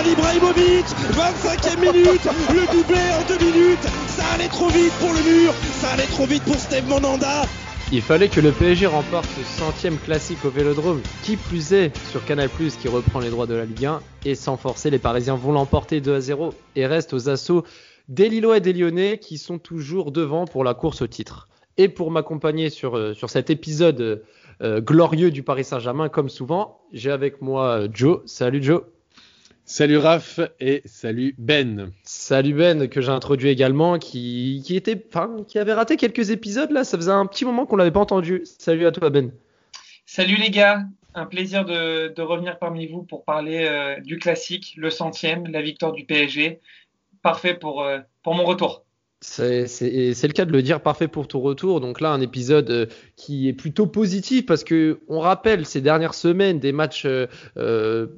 [0.00, 5.20] Zlatan Ibrahimovic 25e minute Le doublé en deux minutes Ça allait trop vite pour le
[5.22, 7.42] mur Ça allait trop vite pour Steve Monanda
[7.92, 12.24] Il fallait que le PSG remporte ce centième classique au Vélodrome, qui plus est sur
[12.24, 15.52] Canal+, qui reprend les droits de la Ligue 1, et sans forcer, les Parisiens vont
[15.52, 17.64] l'emporter 2 à 0 et restent aux assauts
[18.08, 21.48] des Lillois et des Lyonnais qui sont toujours devant pour la course au titre.
[21.76, 24.22] Et pour m'accompagner sur, euh, sur cet épisode
[24.62, 28.20] euh, glorieux du Paris Saint-Germain, comme souvent, j'ai avec moi euh, Joe.
[28.26, 28.82] Salut Joe.
[29.72, 31.92] Salut Raph et salut Ben.
[32.02, 36.72] Salut Ben que j'ai introduit également, qui, qui était, enfin, qui avait raté quelques épisodes
[36.72, 36.82] là.
[36.82, 38.42] Ça faisait un petit moment qu'on l'avait pas entendu.
[38.58, 39.30] Salut à toi Ben.
[40.06, 40.82] Salut les gars,
[41.14, 45.62] un plaisir de, de revenir parmi vous pour parler euh, du classique, le centième, la
[45.62, 46.58] victoire du PSG.
[47.22, 48.84] Parfait pour, euh, pour mon retour.
[49.20, 51.80] C'est le cas de le dire, parfait pour ton retour.
[51.80, 56.14] Donc là, un épisode euh, qui est plutôt positif parce que on rappelle ces dernières
[56.14, 58.08] semaines des matchs euh,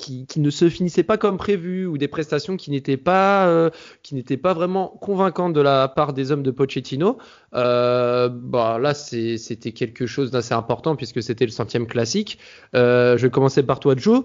[0.00, 3.70] qui, ne se finissaient pas comme prévu ou des prestations qui n'étaient pas, euh,
[4.02, 7.18] qui n'étaient pas vraiment convaincantes de la part des hommes de Pochettino.
[7.54, 12.38] Euh, bah là, c'était quelque chose d'assez important puisque c'était le centième classique.
[12.74, 14.24] Euh, je commencer par toi, Joe.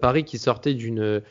[0.00, 1.22] Paris qui sortait d'une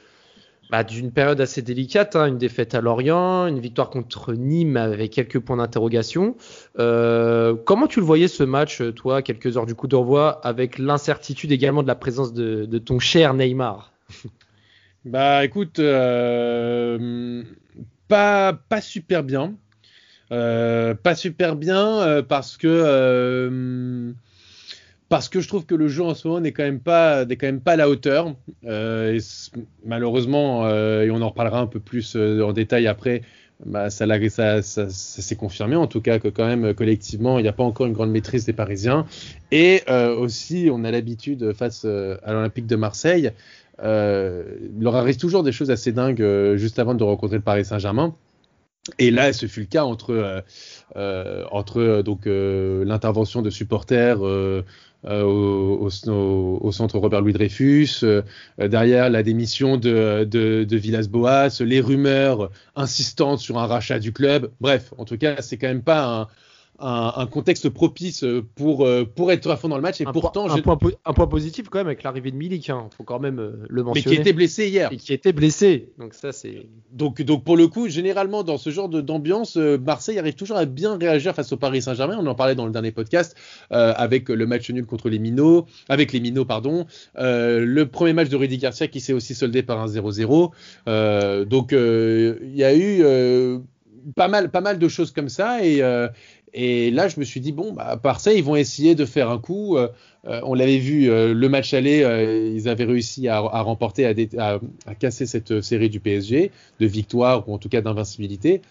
[0.69, 5.11] bah, d'une période assez délicate, hein, une défaite à Lorient, une victoire contre Nîmes avec
[5.11, 6.35] quelques points d'interrogation.
[6.79, 11.51] Euh, comment tu le voyais ce match, toi, quelques heures du coup d'envoi, avec l'incertitude
[11.51, 13.91] également de la présence de, de ton cher Neymar?
[15.05, 17.41] Bah écoute, euh,
[18.09, 19.55] pas, pas super bien.
[20.33, 24.11] Euh, pas super bien euh, parce que euh,
[25.09, 27.37] parce que je trouve que le jeu en ce moment n'est quand même pas n'est
[27.37, 28.35] quand même pas à la hauteur.
[28.65, 29.19] Euh,
[29.85, 33.21] malheureusement, euh, et on en reparlera un peu plus euh, en détail après,
[33.65, 37.63] bah, ça, s'est confirmé en tout cas que quand même collectivement, il n'y a pas
[37.63, 39.05] encore une grande maîtrise des Parisiens.
[39.51, 43.31] Et aussi, on a l'habitude face à l'Olympique de Marseille,
[43.81, 48.13] il leur arrive toujours des choses assez dingues juste avant de rencontrer le Paris Saint-Germain.
[48.99, 50.43] Et là, ce fut le cas entre
[50.95, 54.19] entre donc l'intervention de supporters
[55.05, 55.89] au,
[56.61, 58.03] au, centre Robert Louis Dreyfus,
[58.57, 64.51] derrière la démission de, de, de Villas-Boas, les rumeurs insistantes sur un rachat du club.
[64.59, 66.27] Bref, en tout cas, c'est quand même pas un,
[66.79, 70.01] un, un, contexte propice pour, pour être à fond dans le match.
[70.01, 72.69] Et un pourtant, point, un, point, un, point, positif quand même avec l'arrivée de Milik,
[72.69, 74.09] hein, faut quand même le mentionner.
[74.09, 74.91] Mais qui était blessé hier.
[74.91, 75.89] Et qui était blessé.
[75.97, 76.67] Donc ça c'est.
[76.91, 80.65] Donc donc pour le coup, généralement dans ce genre d'ambiance, euh, Marseille arrive toujours à
[80.65, 82.17] bien réagir face au Paris Saint-Germain.
[82.19, 83.35] On en parlait dans le dernier podcast
[83.71, 86.85] euh, avec le match nul contre les Minots, avec les Minots pardon.
[87.17, 90.51] Euh, le premier match de Rudy Garcia qui s'est aussi soldé par un 0-0.
[90.87, 93.03] Euh, donc il y a eu
[94.15, 95.81] pas mal pas mal de choses comme ça et
[96.53, 99.29] et là, je me suis dit, bon, bah, par ça, ils vont essayer de faire
[99.29, 99.77] un coup.
[99.77, 99.89] Euh,
[100.23, 104.13] on l'avait vu, euh, le match aller, euh, ils avaient réussi à, à remporter, à,
[104.39, 108.61] à, à, casser cette série du PSG, de victoire ou en tout cas d'invincibilité.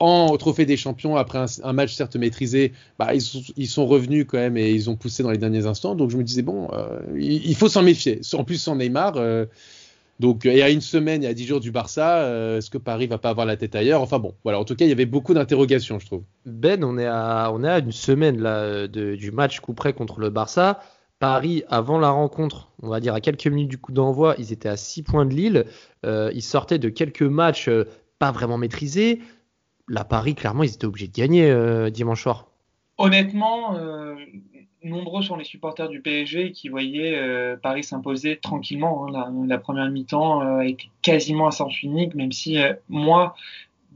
[0.00, 3.86] en trophée des champions, après un, un match certes maîtrisé, bah, ils, sont, ils, sont,
[3.86, 5.94] revenus quand même et ils ont poussé dans les derniers instants.
[5.94, 6.68] Donc je me disais, bon,
[7.16, 8.20] il, il, faut s'en méfier.
[8.32, 9.14] En plus, sans Neymar.
[10.20, 12.70] Donc, il y a une semaine, il y a dix jours du Barça, euh, est-ce
[12.70, 14.00] que Paris va pas avoir la tête ailleurs?
[14.00, 14.60] Enfin bon, voilà.
[14.60, 16.22] En tout cas, il y avait beaucoup d'interrogations, je trouve.
[16.46, 19.92] Ben, on est à, on est à une semaine là de, du match coup près
[19.92, 20.80] contre le Barça.
[21.18, 24.68] Paris, avant la rencontre, on va dire à quelques minutes du coup d'envoi, ils étaient
[24.68, 25.64] à 6 points de Lille.
[26.04, 27.84] Euh, ils sortaient de quelques matchs euh,
[28.18, 29.20] pas vraiment maîtrisés.
[29.88, 32.48] Là, Paris, clairement, ils étaient obligés de gagner euh, dimanche soir.
[32.98, 33.76] Honnêtement,
[34.84, 39.06] nombreux sont les supporters du PSG qui voyaient euh, Paris s'imposer tranquillement.
[39.06, 39.46] Hein.
[39.46, 43.34] La, première mi-temps euh, a quasiment à sens unique, même si euh, moi,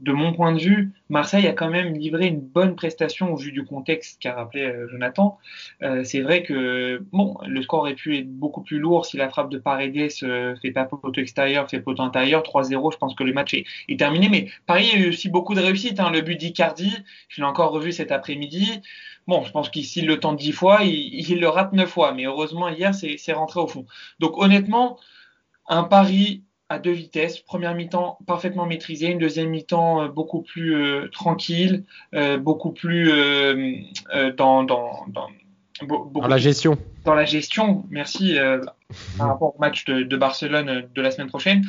[0.01, 3.51] de mon point de vue, Marseille a quand même livré une bonne prestation au vu
[3.51, 5.37] du contexte qu'a rappelé euh, Jonathan.
[5.81, 9.29] Euh, c'est vrai que bon, le score aurait pu être beaucoup plus lourd si la
[9.29, 12.43] frappe de Paredes euh, fait pas poteau extérieur, fait poteau intérieur.
[12.43, 13.65] 3-0, je pense que le match est,
[13.97, 14.29] terminé.
[14.29, 15.99] Mais Paris a eu aussi beaucoup de réussite.
[15.99, 16.11] Hein.
[16.11, 16.95] Le but d'Icardi,
[17.27, 18.81] je l'ai encore revu cet après-midi.
[19.27, 22.13] Bon, je pense qu'il le tente dix fois, il, il, le rate neuf fois.
[22.13, 23.85] Mais heureusement, hier, c'est rentré au fond.
[24.19, 24.97] Donc honnêtement,
[25.67, 27.39] un pari à deux vitesses.
[27.39, 31.83] Première mi-temps parfaitement maîtrisée, une deuxième mi-temps euh, beaucoup plus euh, tranquille,
[32.13, 33.81] euh, beaucoup plus euh,
[34.37, 35.29] dans, dans, dans,
[35.81, 36.77] dans, la gestion.
[37.05, 38.37] Dans la gestion, merci
[39.17, 41.63] par rapport au match de, de, Barcelone de la semaine prochaine.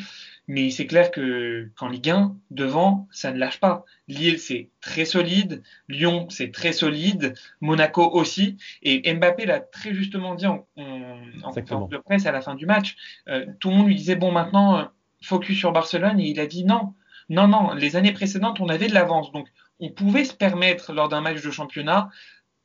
[0.50, 3.84] Mais c'est clair que qu'en Ligue 1, devant, ça ne lâche pas.
[4.08, 5.62] Lille, c'est très solide.
[5.86, 7.34] Lyon, c'est très solide.
[7.60, 8.56] Monaco aussi.
[8.82, 12.66] Et Mbappé l'a très justement dit en, en, conférence de presse à la fin du
[12.66, 12.96] match.
[13.28, 14.84] Euh, tout le monde lui disait, bon, maintenant, euh,
[15.22, 16.18] focus sur Barcelone.
[16.18, 16.94] Et il a dit non.
[17.28, 19.30] Non, non, les années précédentes, on avait de l'avance.
[19.30, 19.46] Donc,
[19.78, 22.10] on pouvait se permettre, lors d'un match de championnat,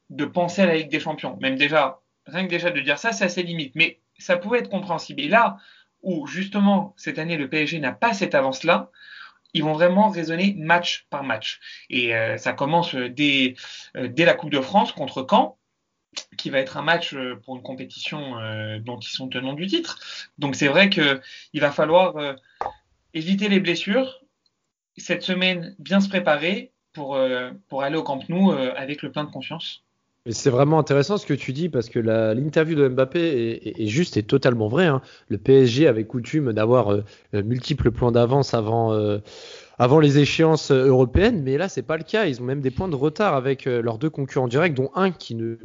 [0.10, 1.38] de penser à la Ligue des Champions.
[1.40, 3.76] Même déjà, rien que déjà de dire ça, c'est assez limite.
[3.76, 5.22] Mais ça pouvait être compréhensible.
[5.22, 5.58] Et là,
[6.06, 8.92] où justement cette année le PSG n'a pas cette avance-là,
[9.56, 11.60] ils vont vraiment raisonner match par match.
[11.90, 13.56] Et euh, ça commence euh, dès,
[13.96, 15.58] euh, dès la Coupe de France contre Caen,
[16.38, 18.36] qui va être un match pour une compétition
[18.80, 20.00] dont ils sont tenants du titre.
[20.38, 22.38] Donc c'est vrai qu'il va falloir
[23.14, 24.22] éviter les blessures,
[24.96, 27.20] cette semaine bien se préparer pour,
[27.68, 29.85] pour aller au Camp Nou avec le plein de confiance
[30.32, 34.24] c'est vraiment intéressant ce que tu dis parce que l'interview de Mbappé est, juste et
[34.24, 34.88] totalement vraie.
[34.88, 35.02] Hein.
[35.30, 39.20] Le PSG avait coutume d'avoir euh, multiples plans d'avance avant, euh,
[39.78, 42.26] avant les échéances européennes, mais là c'est pas le cas.
[42.26, 45.12] Ils ont même des points de retard avec euh, leurs deux concurrents directs, dont un
[45.12, 45.58] qui ne,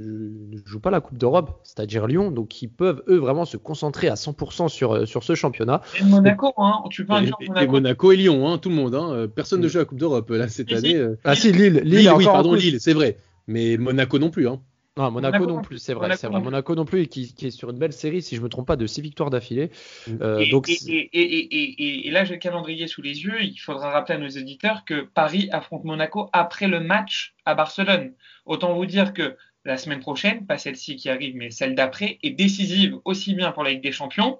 [0.67, 4.15] joue pas la Coupe d'Europe, c'est-à-dire Lyon, donc ils peuvent eux vraiment se concentrer à
[4.15, 5.81] 100% sur, sur ce championnat.
[5.99, 7.62] Et Monaco, hein, tu peux et, Monaco.
[7.62, 8.95] Et Monaco et Lyon, hein, tout le monde.
[8.95, 9.27] Hein.
[9.35, 11.03] Personne ne joue la Coupe d'Europe là cette année.
[11.25, 13.17] Ah si, Lille, Lille, oui, pardon, Lille, c'est vrai.
[13.50, 14.49] Mais Monaco non plus.
[14.49, 14.62] Hein.
[14.97, 16.41] Non, Monaco, non plus, c'est vrai, c'est vrai.
[16.41, 18.76] Monaco non plus, qui, qui, est sur une belle série, si je me trompe pas,
[18.76, 19.70] de 6 victoires d'affilée.
[20.06, 20.17] Mm.
[20.20, 20.69] Euh, et, donc...
[20.69, 23.43] Et, et, et, là, j'ai le calendrier sous les yeux.
[23.43, 28.12] Il faudra rappeler à nos éditeurs que Paris affronte Monaco après le match à Barcelone.
[28.47, 32.31] Autant vous dire que la semaine prochaine, pas celle-ci qui arrive, mais celle d'après, est
[32.31, 34.38] décisive aussi bien pour la Ligue des Champions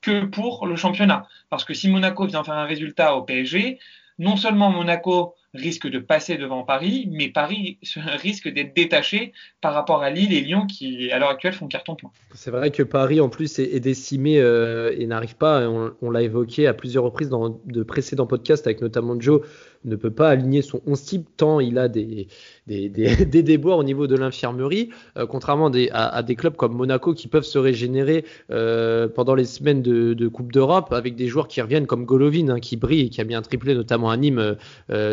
[0.00, 1.26] que pour le championnat.
[1.50, 3.78] Parce que si Monaco vient faire un résultat au PSG,
[4.18, 10.02] non seulement Monaco risque de passer devant Paris, mais Paris risque d'être détaché par rapport
[10.02, 12.10] à Lille et Lyon qui, à l'heure actuelle, font carton plein.
[12.34, 16.66] C'est vrai que Paris, en plus, est, décimé euh, et n'arrive pas, on, l'a évoqué
[16.66, 19.40] à plusieurs reprises dans de précédents podcasts avec notamment Joe,
[19.84, 22.28] ne peut pas aligner son 11 type tant il a des,
[22.66, 27.44] des, déboires au niveau de l'infirmerie, euh, contrairement à, des clubs comme Monaco qui peuvent
[27.44, 32.04] se régénérer euh, pendant les semaines de, Coupe d'Europe avec des joueurs qui reviennent comme
[32.04, 34.56] Golovin hein, qui brille et qui a mis un triplé notamment à Nîmes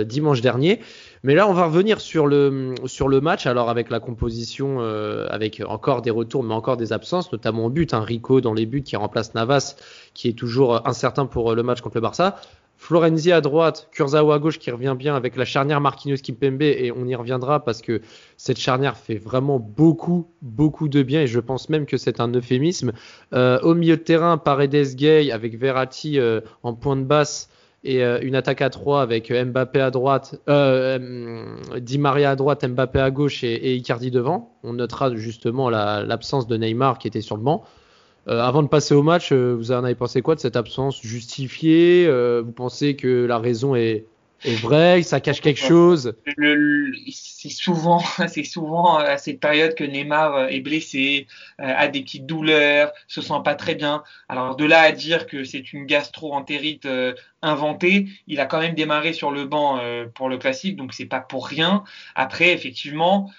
[0.05, 0.79] dimanche dernier.
[1.23, 5.27] Mais là, on va revenir sur le, sur le match, alors avec la composition, euh,
[5.29, 7.93] avec encore des retours, mais encore des absences, notamment au but.
[7.93, 9.75] hein, Rico dans les buts qui remplace Navas,
[10.13, 12.39] qui est toujours incertain pour le match contre le Barça.
[12.77, 16.93] Florenzi à droite, Kurzawa à gauche qui revient bien avec la charnière Marquinhos Kimpembe et
[16.95, 18.01] on y reviendra parce que
[18.37, 22.31] cette charnière fait vraiment beaucoup, beaucoup de bien et je pense même que c'est un
[22.33, 22.93] euphémisme.
[23.33, 27.49] Euh, au milieu de terrain, Paredes Gay avec Verratti euh, en point de basse
[27.83, 32.63] et euh, une attaque à 3 avec euh, Mbappé à droite, Di Maria à droite,
[32.67, 34.55] Mbappé à gauche et, Icardi devant.
[34.63, 37.63] On notera justement l'absence de Neymar qui était sur le banc.
[38.27, 42.07] Avant de passer au match, vous en avez pensé quoi de cette absence justifiée?
[42.41, 44.05] Vous pensez que la raison est,
[44.43, 46.15] est vrai, ça cache quelque chose.
[47.11, 51.27] C'est souvent, c'est souvent à cette période que Neymar euh, est blessé,
[51.59, 54.03] euh, a des petites douleurs, se sent pas très bien.
[54.29, 58.75] Alors de là à dire que c'est une gastro-entérite euh, inventée, il a quand même
[58.75, 59.79] démarré sur le banc
[60.15, 61.83] pour le classique, donc c'est pas pour rien.
[62.15, 63.31] Après, effectivement,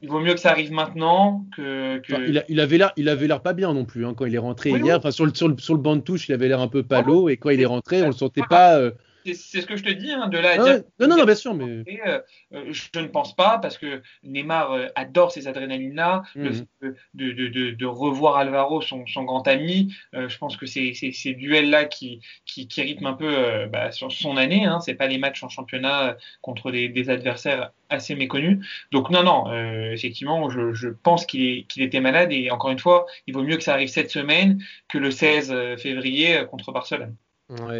[0.00, 2.00] il vaut mieux que ça arrive maintenant que.
[2.48, 4.70] il, avait l'air, il avait l'air pas bien non plus hein, quand il est rentré
[4.70, 4.96] hier.
[4.96, 6.82] Enfin sur le, sur le, sur le banc de touche, il avait l'air un peu
[6.82, 8.80] palo et quand il est rentré, on le sentait pas
[9.24, 10.82] c'est ce que je te dis, hein, de là à ah dire.
[10.98, 11.84] Non, non, bien sûr, mais.
[12.06, 12.20] Euh,
[12.54, 16.66] euh, je ne pense pas, parce que Neymar euh, adore ces adrénalines-là, mhm.
[16.82, 19.94] de, de, de, de, revoir Alvaro, son, son grand ami.
[20.12, 24.36] je pense que c'est ces duels-là qui, qui, qui, rythment un peu bah, sur son
[24.36, 24.64] année.
[24.64, 28.64] Hein, c'est pas les matchs en championnat contre des, des adversaires assez méconnus.
[28.90, 29.52] Donc, non, non,
[29.92, 33.56] effectivement, je, je pense qu'il qu'il était malade, et encore une fois, il vaut mieux
[33.56, 37.16] que ça arrive cette semaine que le 16 février contre Barcelone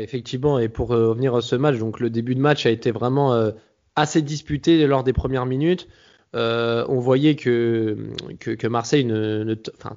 [0.00, 2.90] effectivement, et pour euh, revenir à ce match, donc le début de match a été
[2.90, 3.50] vraiment euh,
[3.96, 5.88] assez disputé lors des premières minutes.
[6.34, 7.96] Euh, on voyait que,
[8.66, 9.06] Marseille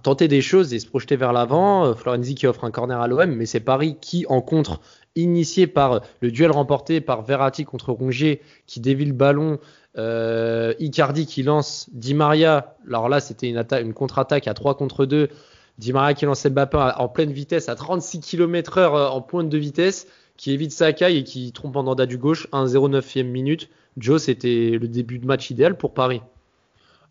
[0.03, 1.93] tentait des choses et se projetait vers l'avant.
[1.93, 4.81] Florenzi qui offre un corner à l'OM, mais c'est Paris qui, en contre,
[5.15, 9.59] initié par le duel remporté par Verratti contre Rongier, qui dévie le ballon,
[9.97, 12.75] Icardi qui lance Di Maria.
[12.85, 15.29] Alors là, c'était une, une contre-attaque à 3 contre 2
[15.77, 19.49] Di Maria qui lance Mbappé en pleine vitesse à 36 km heure euh, en pointe
[19.49, 23.69] de vitesse, qui évite Sakai et qui trompe en Danda du gauche, 1-0 9e minute.
[23.97, 26.21] Joe, c'était le début de match idéal pour Paris.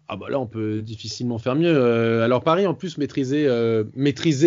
[0.08, 1.74] Ah bah là on peut difficilement faire mieux.
[1.74, 3.84] Euh, alors Paris en plus maîtrisait, euh,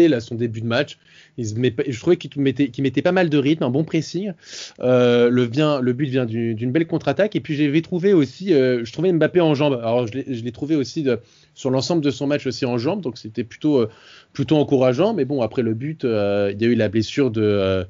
[0.07, 0.99] là, son début de match.
[1.37, 4.33] je trouvais qu'il mettait, mettait, pas mal de rythme, un bon pressing.
[4.79, 7.35] Euh, le, vient, le but vient d'une belle contre-attaque.
[7.35, 9.79] Et puis j'avais trouvé aussi, je trouvais Mbappé en jambes.
[9.81, 11.19] Alors je l'ai trouvé aussi de,
[11.55, 13.01] sur l'ensemble de son match aussi en jambes.
[13.01, 13.87] Donc c'était plutôt,
[14.33, 15.13] plutôt encourageant.
[15.15, 17.85] Mais bon après le but, il y a eu la blessure de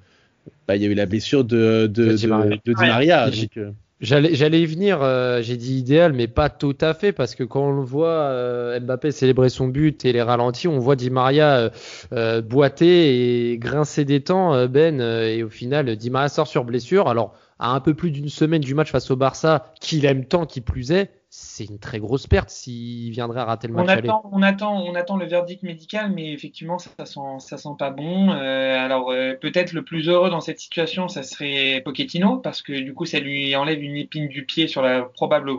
[0.68, 2.50] bah, il y a eu la blessure de, de, Di Maria.
[2.56, 3.30] de- de Di Maria.
[3.30, 7.34] Donc, euh, J'allais, y venir, euh, j'ai dit idéal, mais pas tout à fait, parce
[7.34, 10.96] que quand on le voit euh, Mbappé célébrer son but et les ralentis, on voit
[10.96, 11.70] Di Maria euh,
[12.14, 16.64] euh, boiter et grincer des temps, euh, Ben, et au final, Di Maria sort sur
[16.64, 17.08] blessure.
[17.08, 20.46] Alors, à un peu plus d'une semaine du match face au Barça, qu'il aime tant,
[20.46, 23.90] qui plus est, c'est une très grosse perte s'il viendrait à rater le On match
[23.90, 24.08] aller.
[24.08, 27.90] attend, on, attend, on attend le verdict médical, mais effectivement, ça sent, ça sent pas
[27.90, 28.32] bon.
[28.32, 32.72] Euh, alors, euh, peut-être le plus heureux dans cette situation, ça serait Pochettino, parce que
[32.72, 35.52] du coup, ça lui enlève une épine du pied sur la probable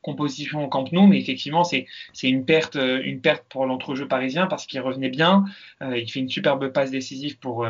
[0.00, 1.08] composition au Camp Nou.
[1.08, 5.10] Mais effectivement, c'est c'est une perte, euh, une perte pour l'entrejeu parisien, parce qu'il revenait
[5.10, 5.44] bien.
[5.82, 7.66] Euh, il fait une superbe passe décisive pour,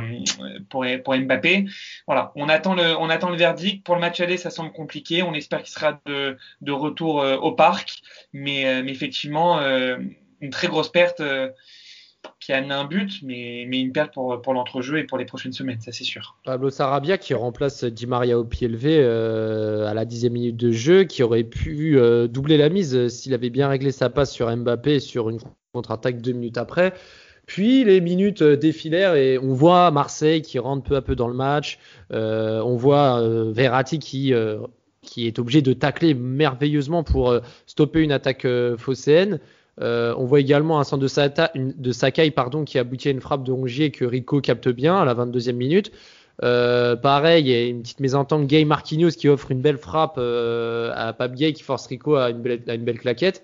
[0.69, 1.65] pour, pour Mbappé.
[2.07, 3.83] Voilà, on attend, le, on attend le verdict.
[3.85, 5.23] Pour le match aller, ça semble compliqué.
[5.23, 8.03] On espère qu'il sera de, de retour euh, au parc.
[8.33, 9.97] Mais, euh, effectivement, euh,
[10.41, 11.49] une très grosse perte euh,
[12.41, 15.93] qui a un but, mais, une perte pour, l'entrejeu et pour les prochaines semaines, ça
[15.93, 16.37] c'est sûr.
[16.45, 21.05] Pablo Sarabia qui remplace Di Maria au pied levé à la dixième minute de jeu,
[21.05, 21.97] qui aurait pu
[22.29, 25.39] doubler la mise s'il avait bien réglé sa passe sur Mbappé sur une
[25.73, 26.95] contre-attaque deux minutes après.
[27.47, 31.35] Puis les minutes défilèrent et on voit Marseille qui rentre peu à peu dans le
[31.35, 31.79] match.
[32.11, 33.23] On voit
[33.53, 34.35] Verratti qui,
[35.07, 39.41] qui est obligé de tacler merveilleusement pour euh, stopper une attaque euh, phocéenne.
[39.81, 43.53] Euh, on voit également un centre de, Sakai pardon, qui aboutit à une frappe de
[43.53, 45.93] Rongier que Rico capte bien à la 22e minute.
[46.41, 51.15] Pareil, il y a une petite mésentente Gay Marquinhos qui offre une belle frappe à
[51.17, 53.43] Pape Gay qui force Rico à une belle claquette.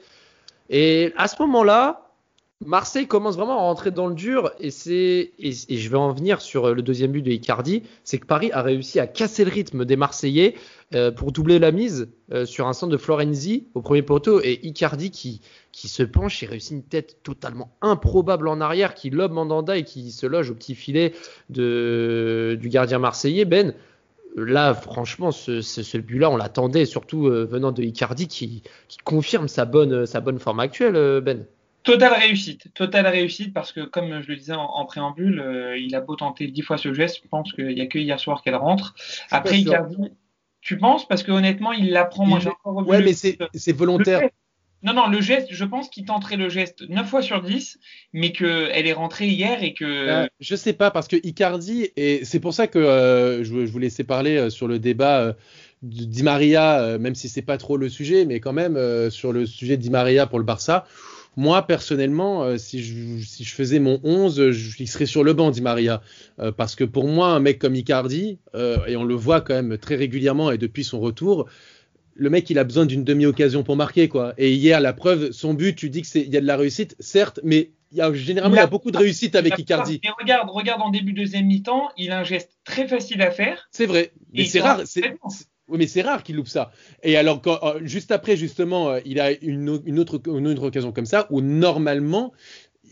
[0.71, 2.02] Et à ce moment-là,
[2.67, 6.41] Marseille commence vraiment à rentrer dans le dur et c'est et, je vais en venir
[6.41, 9.85] sur le deuxième but de Icardi, c'est que Paris a réussi à casser le rythme
[9.85, 10.55] des Marseillais
[10.95, 14.61] euh, pour doubler la mise euh, sur un centre de Florenzi au premier poteau et
[14.63, 15.41] Icardi qui
[15.73, 19.85] qui se penche et réussit une tête totalement improbable en arrière qui lobe Mandanda et
[19.85, 21.13] qui se loge au petit filet
[21.51, 23.75] de du gardien marseillais Ben.
[24.35, 28.97] Là, franchement, ce, ce, ce but-là, on l'attendait, surtout euh, venant de Icardi, qui, qui
[29.05, 31.45] confirme sa bonne, sa bonne forme actuelle, Ben.
[31.85, 35.95] Totale réussite, totale réussite parce que comme je le disais en, en préambule, euh, il
[35.95, 38.43] a beau tenter dix fois ce geste, je pense qu'il n'y a que hier soir
[38.43, 38.95] qu'elle rentre.
[39.31, 39.59] Après.
[39.59, 40.13] Icardi,
[40.61, 41.09] tu penses?
[41.09, 42.25] Parce que honnêtement il l'apprend.
[42.25, 44.29] Moi j'ai encore Ouais, mais c'est volontaire.
[44.85, 47.79] Non non le geste, je pense qu'il tenterait le geste 9 fois sur 10,
[48.13, 51.91] mais que elle est rentrée hier et que Euh, je sais pas parce que Icardi
[51.97, 55.37] et c'est pour ça que euh, je, je vous laissais parler euh, sur le débat
[55.83, 58.77] de Di Maria, euh, même si c'est pas trop le sujet, mais quand même
[59.11, 60.85] sur le sujet de Di Maria pour le Barça.
[61.37, 65.33] Moi personnellement, euh, si, je, si je faisais mon 11, je, il serait sur le
[65.33, 66.03] banc Di Maria
[66.39, 69.55] Euh, parce que pour moi un mec comme Icardi euh, et on le voit quand
[69.55, 71.47] même très régulièrement et depuis son retour.
[72.15, 74.35] Le mec, il a besoin d'une demi-occasion pour marquer, quoi.
[74.37, 76.59] Et hier, la preuve, son but, tu dis que c'est, il y a de la
[76.59, 79.99] réussite, certes, mais il y a généralement il y a beaucoup de réussite avec Icardi.
[80.05, 83.31] Mais regarde, regarde en début de deuxième mi-temps, il a un geste très facile à
[83.31, 83.67] faire.
[83.71, 84.83] C'est vrai, mais Et c'est rare.
[84.85, 85.17] c'est-
[85.73, 86.71] oui, mais c'est rare qu'il loupe ça.
[87.03, 90.93] Et alors, quand, euh, juste après, justement, euh, il a une, autre, une autre occasion
[90.93, 92.33] comme ça où normalement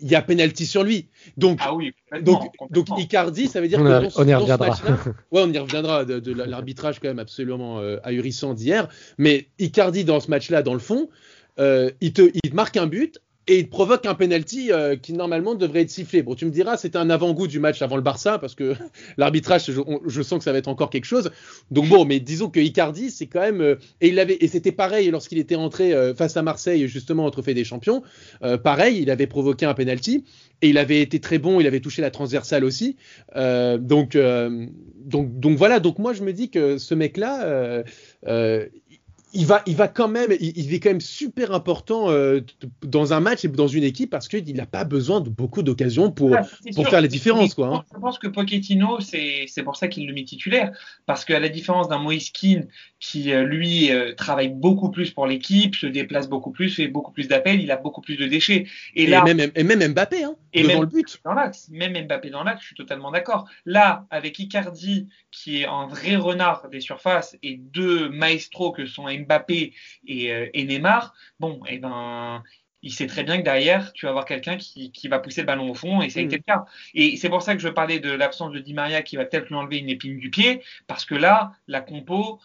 [0.03, 1.09] il y a penalty sur lui.
[1.37, 2.89] Donc, Ah oui, complètement, donc.
[2.99, 4.71] Icardi, ça veut dire On, que a- dans ce- on y reviendra.
[5.31, 8.89] Ouais, on y reviendra de, de l'arbitrage quand même absolument euh, ahurissant d'hier.
[9.19, 11.11] Mais Icardi dans ce match-là, dans le fond,
[11.59, 15.13] euh, il, te, il te marque un but et il provoque un penalty euh, qui
[15.13, 16.23] normalement devrait être sifflé.
[16.23, 18.75] Bon, tu me diras, c'était un avant-goût du match avant le Barça parce que
[19.17, 19.71] l'arbitrage,
[20.07, 21.31] je, sens que ça va être encore quelque chose.
[21.71, 24.73] Donc bon, mais disons que Icardi, c'est quand même euh, et il avait et c'était
[24.73, 28.03] pareil lorsqu'il était entré euh, face à Marseille justement au Trophée des Champions.
[28.63, 30.25] Pareil, il avait provoqué un penalty
[30.63, 31.61] et il avait été très bon.
[31.61, 32.97] Il avait touché la transversale aussi.
[33.35, 34.17] Donc,
[35.11, 35.81] donc, donc voilà.
[35.81, 37.83] Donc moi, je me dis que ce mec-là, euh,
[38.27, 38.67] euh,
[39.33, 42.41] il va, il va quand même, il, il est quand même super important euh,
[42.83, 46.11] dans un match et dans une équipe parce qu'il n'a pas besoin de beaucoup d'occasions
[46.11, 46.43] pour, Ah,
[46.75, 46.91] pour sûr.
[46.91, 47.69] faire les différences, quoi.
[47.69, 47.85] hein.
[47.95, 50.73] Je pense que Pochettino, c'est pour ça qu'il le met titulaire.
[51.07, 52.63] Parce qu'à la différence d'un Moïse Kean,
[52.99, 57.13] qui euh, lui euh, travaille beaucoup plus pour l'équipe, se déplace beaucoup plus, fait beaucoup
[57.13, 58.67] plus d'appels, il a beaucoup plus de déchets.
[58.95, 61.19] Et, Et, là, même, et même Mbappé, hein, Et devant même- le but.
[61.25, 63.49] dans l'axe, même Mbappé dans l'axe, je suis totalement d'accord.
[63.65, 69.09] Là, avec Icardi, qui est un vrai renard des surfaces, et deux maestros que sont
[69.21, 69.73] Mbappé
[70.07, 72.43] et, euh, et Neymar, bon, eh ben,
[72.83, 75.47] il sait très bien que derrière, tu vas avoir quelqu'un qui, qui va pousser le
[75.47, 76.65] ballon au fond, et ça a été le cas.
[76.95, 79.49] Et c'est pour ça que je parlais de l'absence de Di Maria qui va peut-être
[79.49, 82.41] lui enlever une épine du pied, parce que là, la compo,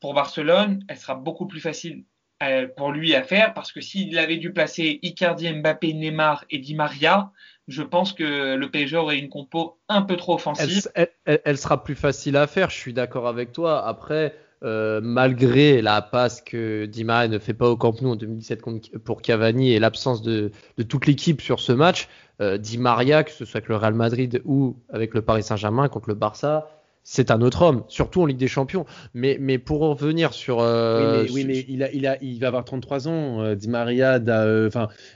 [0.00, 2.04] pour Barcelone, elle sera beaucoup plus facile
[2.42, 6.58] euh, pour lui à faire, parce que s'il avait dû placer Icardi, Mbappé, Neymar et
[6.58, 7.32] Di Maria,
[7.66, 10.88] je pense que le PSG aurait une compo un peu trop offensive.
[10.94, 13.84] elle- elle- elle sera plus facile à faire, je suis d'accord avec toi.
[13.84, 18.16] Après, euh, malgré la passe que Di Maria ne fait pas au Camp Nou en
[18.16, 22.08] 2017 contre- pour Cavani et l'absence de, de toute l'équipe sur ce match,
[22.40, 25.88] euh, Di Maria, que ce soit avec le Real Madrid ou avec le Paris Saint-Germain
[25.88, 26.68] contre le Barça,
[27.10, 28.84] c'est un autre homme, surtout en Ligue des Champions.
[29.14, 30.60] Mais, mais pour revenir sur.
[30.60, 34.20] Euh, oui, mais, il, a, il, a, il va avoir 33 ans, euh, Di Maria.
[34.28, 34.68] Euh,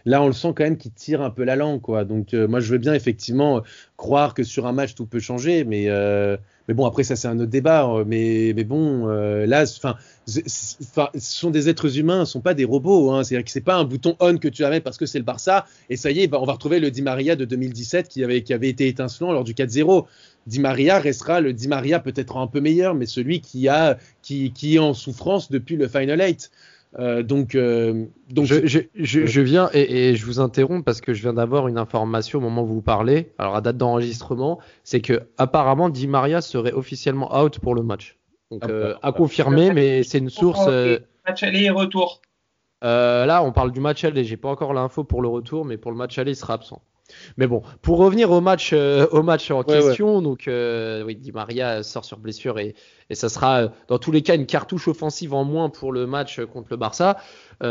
[0.06, 2.04] là, on le sent quand même qu'il tire un peu la langue, quoi.
[2.04, 3.60] Donc, moi, je veux bien effectivement
[3.98, 5.88] croire que sur un match tout peut changer, mais
[6.68, 7.88] mais bon, après ça c'est un autre débat.
[8.06, 9.96] Mais, mais bon, là, enfin,
[10.26, 10.40] ce
[11.18, 13.10] sont des êtres humains, ce sont pas des robots.
[13.10, 13.24] Hein.
[13.24, 15.66] C'est-à-dire que c'est pas un bouton on que tu avais parce que c'est le Barça
[15.90, 18.54] et ça y est, on va retrouver le Di Maria de 2017 qui avait, qui
[18.54, 20.06] avait été étincelant lors du 4-0.
[20.46, 24.52] Di Maria restera le Di Maria peut-être un peu meilleur, mais celui qui a qui,
[24.52, 26.50] qui est en souffrance depuis le Final 8.
[26.98, 31.14] Euh, donc, euh, donc je, je, je, viens et, et, je vous interromps parce que
[31.14, 33.32] je viens d'avoir une information au moment où vous parlez.
[33.38, 38.18] Alors à date d'enregistrement, c'est que apparemment Di Maria serait officiellement out pour le match.
[38.50, 40.66] Donc ah, euh, à confirmer, mais c'est une source.
[40.68, 42.20] Euh, match aller et retour.
[42.84, 44.24] Euh, là, on parle du match aller.
[44.24, 46.82] J'ai pas encore l'info pour le retour, mais pour le match aller, il sera absent.
[47.36, 51.32] Mais bon, pour revenir au match, euh, au match en question, donc euh, oui, Di
[51.32, 52.74] Maria sort sur blessure et,
[53.10, 56.06] et ça sera euh, dans tous les cas une cartouche offensive en moins pour le
[56.06, 57.16] match contre le Barça.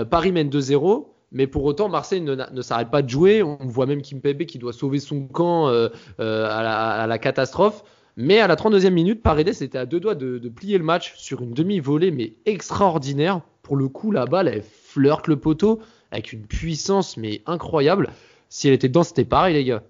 [0.09, 1.07] Paris mène 2-0.
[1.33, 3.41] Mais pour autant, Marseille ne, ne s'arrête pas de jouer.
[3.41, 7.83] On voit même Kim Kimpembe qui doit sauver son camp à la, à, la, catastrophe.
[8.17, 11.13] Mais à la 32e minute, Paredes était à deux doigts de, de plier le match
[11.17, 13.41] sur une demi-volée, mais extraordinaire.
[13.63, 15.79] Pour le coup, la balle, elle flirte le poteau
[16.11, 18.09] avec une puissance mais incroyable.
[18.51, 19.81] Si elle était dedans, c'était pareil, les gars.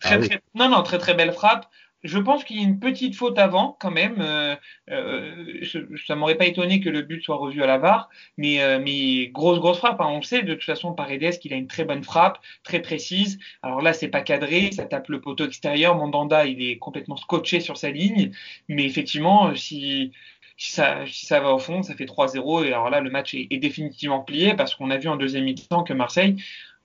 [0.00, 1.68] Très, ah non, non, très très belle frappe.
[2.04, 4.18] Je pense qu'il y a une petite faute avant, quand même.
[4.20, 4.54] Euh,
[4.90, 5.64] euh,
[6.06, 9.26] ça m'aurait pas étonné que le but soit revu à la VAR, mais, euh, mais
[9.28, 10.00] grosse grosse frappe.
[10.00, 10.08] Hein.
[10.08, 13.40] On sait de toute façon Paredes qu'il a une très bonne frappe, très précise.
[13.62, 15.96] Alors là, c'est pas cadré, ça tape le poteau extérieur.
[15.96, 18.30] Mandanda, il est complètement scotché sur sa ligne,
[18.68, 20.12] mais effectivement, si
[20.56, 23.34] si ça, si ça va au fond, ça fait 3-0 et alors là, le match
[23.34, 26.36] est, est définitivement plié parce qu'on a vu en deuxième mi-temps que Marseille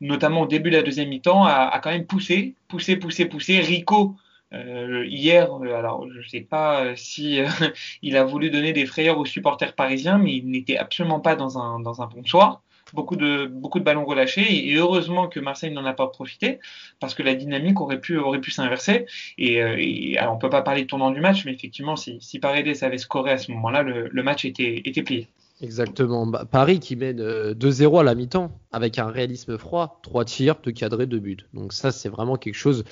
[0.01, 3.59] notamment au début de la deuxième mi-temps, a, quand même poussé, poussé, poussé, poussé.
[3.59, 4.15] Rico,
[4.53, 7.39] euh, hier, euh, alors je ne sais pas euh, si
[8.01, 11.59] il a voulu donner des frayeurs aux supporters parisiens, mais il n'était absolument pas dans
[11.59, 12.61] un, dans un bon soir.
[12.93, 16.59] Beaucoup de, beaucoup de ballons relâchés et heureusement que Marseille n'en a pas profité
[16.99, 19.05] parce que la dynamique aurait pu, aurait pu s'inverser.
[19.37, 22.39] Et, et, alors on peut pas parler de tournant du match, mais effectivement, si, si
[22.39, 25.27] Paredes avait scoré à ce moment-là, le, le match était, était plié.
[25.61, 26.25] Exactement.
[26.25, 27.21] Bah, Paris qui mène
[27.53, 31.37] 2-0 euh, à la mi-temps avec un réalisme froid, 3 tirs, 2 cadrés, 2 buts.
[31.53, 32.85] Donc ça, c'est vraiment quelque chose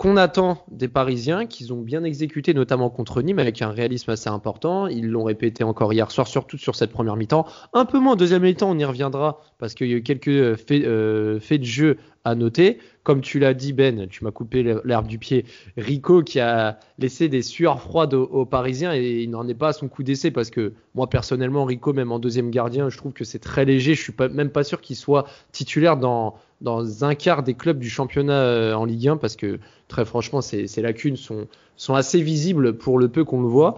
[0.00, 4.30] qu'on attend des Parisiens, qu'ils ont bien exécuté, notamment contre Nîmes, avec un réalisme assez
[4.30, 4.86] important.
[4.86, 7.46] Ils l'ont répété encore hier soir, surtout sur cette première mi-temps.
[7.74, 10.28] Un peu moins en deuxième mi-temps, on y reviendra, parce qu'il y a eu quelques
[10.28, 12.78] euh, faits, euh, faits de jeu à noter.
[13.02, 15.44] Comme tu l'as dit, Ben, tu m'as coupé l'herbe du pied.
[15.76, 19.72] Rico qui a laissé des sueurs froides aux, Parisiens et il n'en est pas à
[19.74, 23.24] son coup d'essai parce que moi personnellement, Rico, même en deuxième gardien, je trouve que
[23.24, 23.94] c'est très léger.
[23.94, 27.78] Je suis pas, même pas sûr qu'il soit titulaire dans, dans un quart des clubs
[27.78, 31.46] du championnat euh, en Ligue 1 parce que très franchement, ces, lacunes sont,
[31.88, 33.76] assez visibles pour le peu qu'on le voit.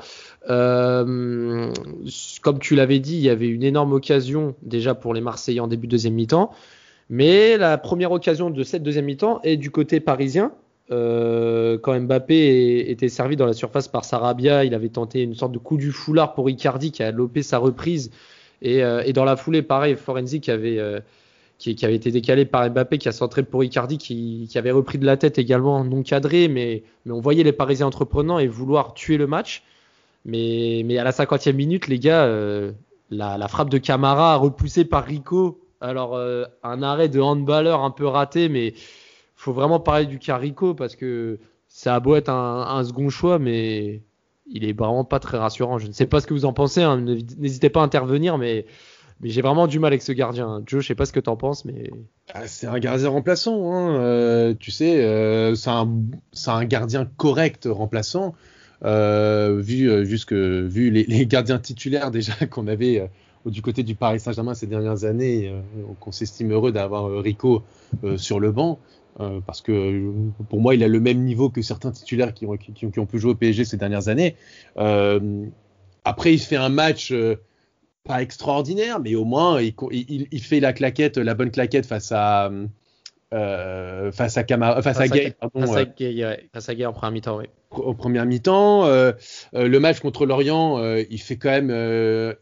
[0.51, 1.73] Euh,
[2.42, 5.68] comme tu l'avais dit, il y avait une énorme occasion déjà pour les Marseillais en
[5.68, 6.51] début de deuxième mi-temps.
[7.09, 10.53] Mais la première occasion de cette deuxième mi-temps est du côté parisien.
[10.90, 15.53] Euh, quand Mbappé était servi dans la surface par Sarabia, il avait tenté une sorte
[15.53, 18.11] de coup du foulard pour Icardi qui a lopé sa reprise.
[18.61, 20.79] Et, dans la foulée, pareil, Forenzi qui avait,
[21.68, 24.98] euh, qui, avait été décalé par Mbappé, qui a centré pour Icardi, qui, avait repris
[24.98, 28.94] de la tête également, non cadré, mais, mais on voyait les Parisiens entreprenants et vouloir
[28.94, 29.62] tuer le match.
[30.25, 32.27] Mais, mais à la 50e minute, les gars,
[33.11, 37.90] la, la, frappe de Camara repoussée par Rico alors, euh, un arrêt de handballeur un
[37.90, 38.75] peu raté, mais
[39.35, 44.01] faut vraiment parler du Carico parce que ça a beau être un, second choix, mais
[44.46, 45.79] il est vraiment pas très rassurant.
[45.79, 47.01] Je ne sais pas ce que vous en pensez, hein.
[47.01, 48.64] n'hésitez pas à intervenir, mais,
[49.30, 50.62] j'ai vraiment du mal avec ce gardien.
[50.66, 51.90] Joe, je sais pas ce que tu en penses, mais.
[52.35, 53.96] Ah, c'est un gardien remplaçant, hein.
[53.96, 58.35] euh, tu sais, euh, c'est un, gardien correct remplaçant.
[58.82, 63.08] vu, jusque, vu les, gardiens titulaires déjà qu'on avait
[63.50, 65.61] du côté du Paris Saint-Germain ces dernières années, euh,
[66.00, 67.62] qu'on s'estime heureux d'avoir euh, Rico
[68.04, 68.78] euh, sur le banc.
[69.46, 70.11] parce que
[70.48, 73.18] pour moi, il a le même niveau que certains titulaires qui ont, qui, ont pu
[73.18, 74.37] jouer au PSG ces dernières années.
[76.04, 77.12] après, il fait un match
[78.05, 79.75] pas extraordinaire, mais au moins il,
[80.31, 82.51] il, fait la claquette, la bonne claquette face à
[83.33, 86.93] euh, face à Camara, face, à Gay, pardon, face, à Gay, face à Gay en
[86.93, 87.47] première mi-temps, oui.
[87.71, 89.12] Au premier mi-temps, euh,
[89.55, 91.71] euh, le match contre l'Orient, il fait quand même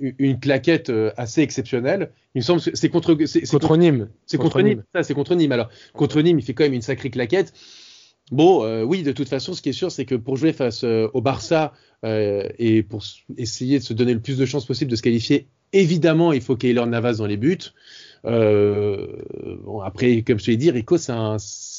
[0.01, 2.11] une claquette assez exceptionnelle.
[2.35, 4.09] Il me semble que c'est contre, c'est, contre, Nîmes.
[4.27, 4.83] C'est contre, Nîmes.
[4.93, 5.53] Ça, c'est contre Nîmes.
[5.53, 7.53] Alors contre Nîmes, il fait quand même une sacrée claquette.
[8.31, 11.21] Bon, oui, de toute façon, ce qui est sûr, c'est que pour jouer face au
[11.21, 11.73] Barça
[12.05, 13.03] et pour
[13.37, 16.57] essayer de se donner le plus de chances possible de se qualifier, évidemment, il faut
[16.57, 17.59] Keylor Navas dans les buts.
[18.27, 19.07] Euh,
[19.85, 21.37] après, comme je te l'ai dit, Rico, c'est un,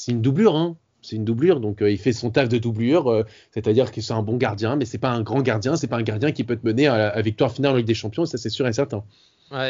[0.08, 0.56] une doublure.
[0.56, 0.76] Hein.
[1.02, 4.12] c'est une doublure, donc euh, il fait son taf de doublure, euh, c'est-à-dire que c'est
[4.12, 6.56] un bon gardien, mais c'est pas un grand gardien, c'est pas un gardien qui peut
[6.56, 9.04] te mener à la victoire finale en Ligue des Champions, ça c'est sûr et certain.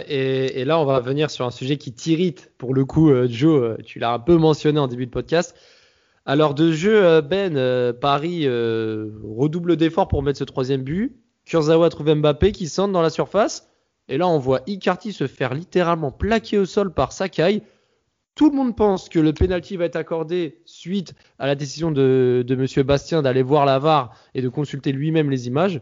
[0.08, 3.98] Et, là, on va venir sur un sujet qui t'irrite, pour le coup, Joe, tu
[3.98, 5.56] l'as un peu mentionné en début de podcast.
[6.24, 11.16] Alors de jeu, Ben, Paris redouble d'efforts pour mettre ce troisième but.
[11.44, 13.68] Kurzawa trouve Mbappé qui centre dans la surface.
[14.08, 17.62] Et là, on voit Icardi se faire littéralement plaquer au sol par Sakai.
[18.34, 22.44] Tout le monde pense que le penalty va être accordé suite à la décision de,
[22.46, 25.80] de Monsieur Bastien d'aller voir la VAR et de consulter lui-même les images.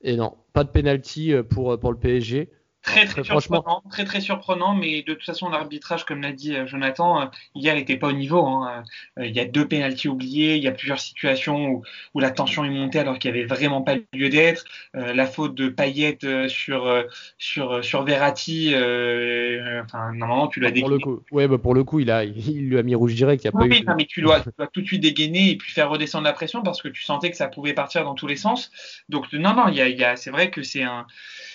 [0.00, 2.50] Et non, pas de penalty euh, pour, pour le PSG.
[2.82, 6.66] Très très surprenant, très très surprenant, mais de toute façon l'arbitrage, comme l'a dit euh,
[6.66, 8.44] Jonathan, euh, hier n'était pas au niveau.
[8.44, 8.82] Hein.
[9.20, 11.82] Euh, il y a deux pénalties oubliés, il y a plusieurs situations où,
[12.14, 14.64] où la tension est montée alors qu'il n'y avait vraiment pas lieu d'être.
[14.94, 16.18] la faute de Payet
[16.48, 17.04] sur
[17.38, 20.88] sur sur Verratti, enfin normalement tu l'as dégainé.
[20.88, 23.14] Pour le coup, ouais, bah pour le coup il a il lui a mis rouge
[23.14, 23.44] direct.
[23.44, 23.84] Il y a pas eu...
[23.96, 26.62] mais tu dois, tu dois tout de suite dégainer et puis faire redescendre la pression
[26.62, 28.72] parce que tu sentais que ça pouvait partir dans tous les sens.
[29.08, 31.06] Donc non non, il y a, il y a c'est vrai que c'est un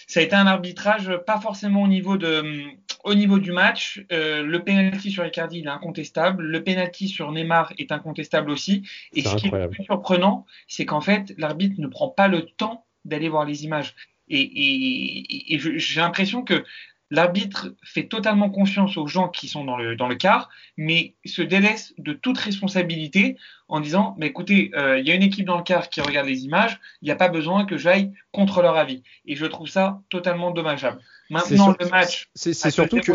[0.07, 2.63] ça a été un arbitrage pas forcément au niveau de
[3.03, 4.03] au niveau du match.
[4.11, 6.43] Euh, le penalty sur Icardi il est incontestable.
[6.43, 8.87] Le penalty sur Neymar est incontestable aussi.
[9.13, 12.43] Et ce qui est le plus surprenant, c'est qu'en fait l'arbitre ne prend pas le
[12.45, 13.95] temps d'aller voir les images.
[14.29, 16.63] Et, et, et j'ai l'impression que
[17.09, 21.41] L'arbitre fait totalement confiance aux gens qui sont dans le, dans le quart, mais se
[21.41, 23.37] délaisse de toute responsabilité
[23.69, 26.27] en disant mais écoutez, euh, il y a une équipe dans le quart qui regarde
[26.27, 29.03] les images, il n'y a pas besoin que j'aille contre leur avis.
[29.25, 30.99] Et je trouve ça totalement dommageable.
[31.29, 33.13] Maintenant, le match, c'est surtout que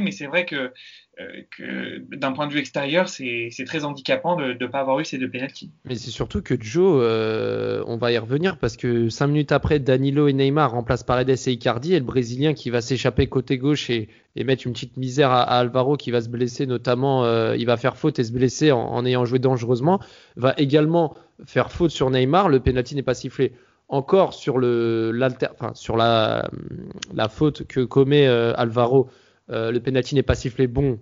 [0.00, 0.72] mais c'est vrai que
[1.20, 5.04] euh, que d'un point de vue extérieur, c'est très handicapant de ne pas avoir eu
[5.04, 5.70] ces deux pénalties.
[5.84, 9.80] Mais c'est surtout que Joe, euh, on va y revenir parce que cinq minutes après,
[9.80, 13.90] Danilo et Neymar remplacent Paredes et Icardi et le Brésilien qui va s'échapper côté gauche
[13.90, 17.76] et, mettre une petite misère à, Alvaro qui va se blesser, notamment euh, il va
[17.76, 20.00] faire faute et se blesser en, ayant joué dangereusement,
[20.36, 22.48] va également faire faute sur Neymar.
[22.48, 23.52] Le pénalty n'est pas sifflé
[23.88, 26.48] encore sur la
[27.28, 29.10] faute que commet Alvaro.
[29.50, 30.66] Le penalty n'est pas sifflé.
[30.66, 30.98] Bon,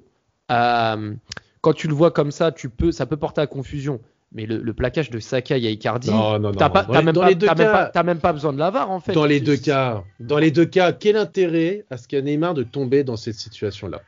[0.50, 1.14] euh,
[1.60, 4.00] quand tu le vois comme ça, tu peux, ça peut porter à confusion.
[4.30, 8.58] Mais le, le plaquage de Sakai à Icardi, t'as même, pas, même, pas besoin de
[8.58, 9.12] l'avoir en fait.
[9.12, 12.62] Dans les deux cas, dans les deux cas, quel intérêt à ce qu'il Neymar de
[12.62, 14.02] tomber dans cette situation-là?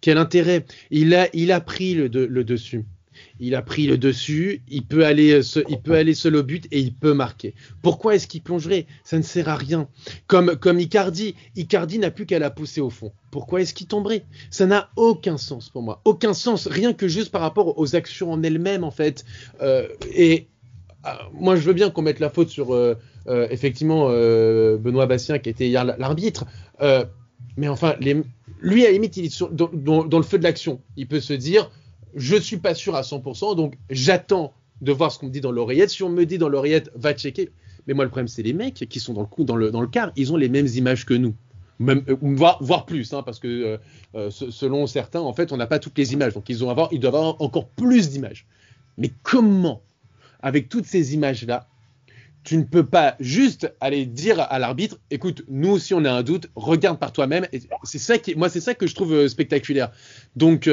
[0.00, 0.64] Quel intérêt?
[0.90, 2.84] Il a, il a pris le, le dessus
[3.38, 6.80] il a pris le dessus, il peut aller, il peut aller seul au but et
[6.80, 7.54] il peut marquer.
[7.82, 8.86] Pourquoi est-ce qu'il plongerait?
[9.04, 9.88] Ça ne sert à rien.
[10.26, 13.12] Comme, comme Icardi, Icardi n'a plus qu'à la pousser au fond.
[13.30, 14.24] Pourquoi est-ce qu'il tomberait?
[14.50, 16.00] Ça n'a aucun sens pour moi.
[16.04, 19.24] Aucun sens, rien que juste par rapport aux actions en elles-mêmes en fait.
[19.62, 20.48] Euh, et
[21.06, 25.48] euh, moi je veux bien qu'on mette la faute sur euh, effectivement Benoît Bastien qui
[25.48, 26.46] était hier l'arbitre.
[27.56, 27.94] mais enfin,
[28.60, 30.80] lui à la limite il est dans le feu de l'action.
[30.96, 31.70] Il peut se dire
[32.14, 35.52] je suis pas sûr à 100%, donc j'attends de voir ce qu'on me dit dans
[35.52, 35.90] l'oreillette.
[35.90, 37.50] Si on me dit dans l'oreillette, va checker.
[37.86, 39.80] Mais moi, le problème, c'est les mecs qui sont dans le coup, dans le, dans
[39.80, 41.34] le car, ils ont les mêmes images que nous.
[41.78, 43.78] Même, euh, voire, plus, hein, parce que euh,
[44.14, 46.34] euh, selon certains, en fait, on n'a pas toutes les images.
[46.34, 48.46] Donc, ils, ont avoir, ils doivent avoir encore plus d'images.
[48.98, 49.82] Mais comment,
[50.42, 51.68] avec toutes ces images-là,
[52.42, 56.22] tu ne peux pas juste aller dire à l'arbitre, écoute, nous si on a un
[56.22, 57.46] doute, regarde par toi-même.
[57.84, 59.90] C'est ça qui, moi, c'est ça que je trouve spectaculaire.
[60.36, 60.68] Donc,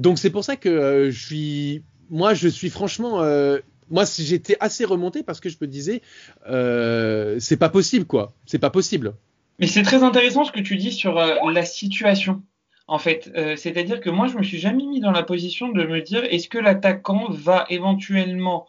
[0.00, 3.58] donc c'est pour ça que euh, je suis, moi je suis franchement, euh,
[3.90, 6.00] moi j'étais assez remonté parce que je me disais,
[6.48, 9.14] euh, c'est pas possible quoi, c'est pas possible.
[9.58, 12.42] Mais c'est très intéressant ce que tu dis sur la situation.
[12.86, 16.00] En fait, c'est-à-dire que moi je me suis jamais mis dans la position de me
[16.00, 18.66] dire est-ce que l'attaquant va éventuellement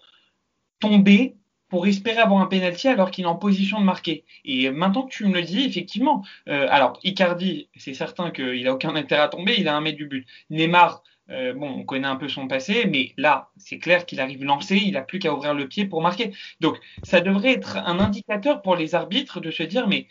[0.82, 1.38] tomber
[1.70, 4.26] pour espérer avoir un penalty alors qu'il est en position de marquer?
[4.44, 8.94] Et maintenant que tu me le dis, effectivement, alors Icardi, c'est certain qu'il a aucun
[8.98, 10.28] intérêt à tomber, il a un mètre du but.
[10.50, 14.44] Neymar, euh, bon, on connaît un peu son passé, mais là, c'est clair qu'il arrive
[14.44, 16.32] lancé, il n'a plus qu'à ouvrir le pied pour marquer.
[16.60, 20.08] Donc, ça devrait être un indicateur pour les arbitres de se dire, mais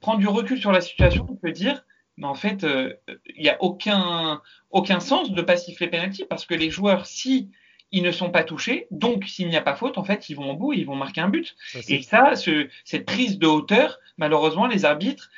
[0.00, 1.84] prendre du recul sur la situation, on peut dire,
[2.16, 2.94] mais en fait, euh,
[3.36, 7.50] il n'y a aucun, aucun sens de pas siffler penalty parce que les joueurs, si
[7.90, 10.50] ils ne sont pas touchés, donc s'il n'y a pas faute, en fait, ils vont
[10.50, 11.56] au bout et ils vont marquer un but.
[11.88, 15.30] et ça, ce, cette prise de hauteur, malheureusement, les arbitres,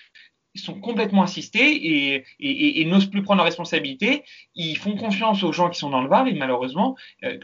[0.56, 4.24] sont complètement assistés et, n'osent plus prendre leurs responsabilités.
[4.54, 7.38] Ils font confiance aux gens qui sont dans le VAR et malheureusement, euh,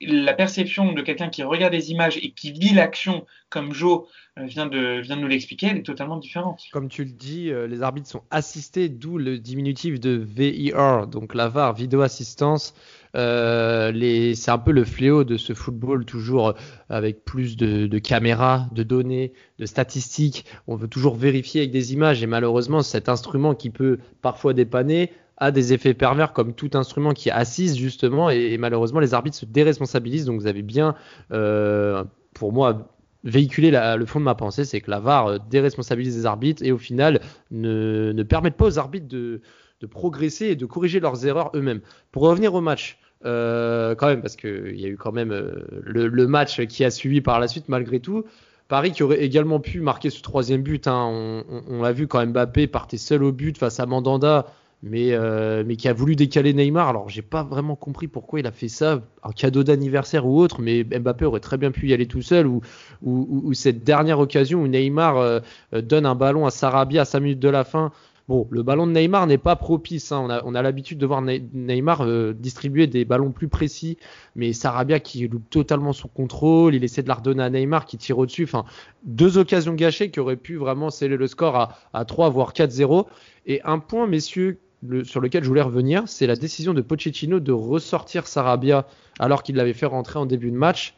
[0.00, 4.06] la perception de quelqu'un qui regarde des images et qui vit l'action comme Joe
[4.38, 6.62] euh, vient, de, nous l'expliquer, est totalement différente.
[6.72, 11.34] Comme tu le dis, euh, les arbitres sont assistés, d'où le diminutif de VIR, donc
[11.34, 12.74] la VAR, vidéo assistance.
[13.16, 16.54] Euh, c'est un peu le fléau de ce football, toujours
[16.88, 20.44] avec plus de, caméras, de données, de statistiques.
[20.66, 25.10] On veut toujours vérifier avec des images et malheureusement, cet instrument qui peut parfois dépanner
[25.38, 29.44] a des effets pervers comme tout instrument qui assise justement et, malheureusement les arbitres se
[29.44, 30.94] déresponsabilisent donc vous avez bien
[31.30, 36.16] euh, pour moi véhiculé le fond de ma pensée c'est que la VAR euh, déresponsabilise
[36.16, 39.42] les arbitres et au final ne, ne permettent pas aux arbitres de,
[39.82, 41.82] de, progresser et de corriger leurs erreurs eux-mêmes.
[42.12, 46.06] Pour revenir au match, euh, quand même parce qu'il y a eu quand même le,
[46.06, 48.24] le, match qui a suivi par la suite malgré tout.
[48.68, 50.88] Paris qui aurait également pu marquer ce troisième but.
[50.88, 51.44] Hein.
[51.68, 54.46] On, l'a vu quand Mbappé partait seul au but face à Mandanda,
[54.82, 56.88] mais, euh, mais qui a voulu décaler Neymar.
[56.88, 60.60] Alors j'ai pas vraiment compris pourquoi il a fait ça, un cadeau d'anniversaire ou autre,
[60.60, 62.46] mais Mbappé aurait très bien pu y aller tout seul.
[62.46, 65.40] Ou, cette dernière occasion où Neymar euh,
[65.72, 67.92] donne un ballon à Sarabia à 5 minutes de la fin
[68.28, 70.10] Bon, le ballon de Neymar n'est pas propice.
[70.10, 70.42] Hein.
[70.44, 73.98] On a, l'habitude de voir Neymar euh, distribuer des ballons plus précis,
[74.34, 77.98] mais Sarabia qui loupe totalement son contrôle, il essaie de la redonner à Neymar qui
[77.98, 78.42] tire au-dessus.
[78.42, 78.64] Enfin,
[79.04, 83.06] deux occasions gâchées qui auraient pu vraiment sceller le score à, à 3 voire 4-0.
[83.46, 84.58] Et un point, messieurs,
[85.04, 88.86] sur lequel je voulais revenir, c'est la décision de Pochettino de ressortir Sarabia
[89.18, 90.94] alors qu'il l'avait fait rentrer en début de match.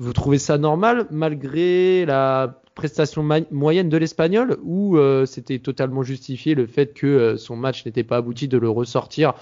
[0.00, 6.54] Vous trouvez ça normal malgré la prestation moyenne de l'Espagnol ou euh, c'était totalement justifié
[6.54, 9.34] le fait que euh, son match n'était pas abouti de le ressortir?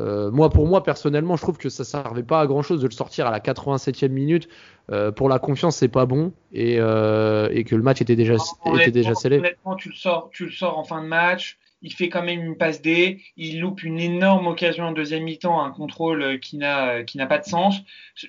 [0.00, 2.86] Euh, moi, pour moi, personnellement, je trouve que ça servait pas à grand chose de
[2.86, 4.48] le sortir à la 87e minute.
[5.14, 8.36] pour la confiance, c'est pas bon et, et, que le match était déjà,
[8.76, 9.40] était déjà scellé.
[9.40, 11.58] Honnêtement, tu le sors, tu le sors en fin de match.
[11.82, 13.20] Il fait quand même une passe D.
[13.36, 17.38] Il loupe une énorme occasion en deuxième mi-temps, un contrôle qui n'a qui n'a pas
[17.38, 17.76] de sens.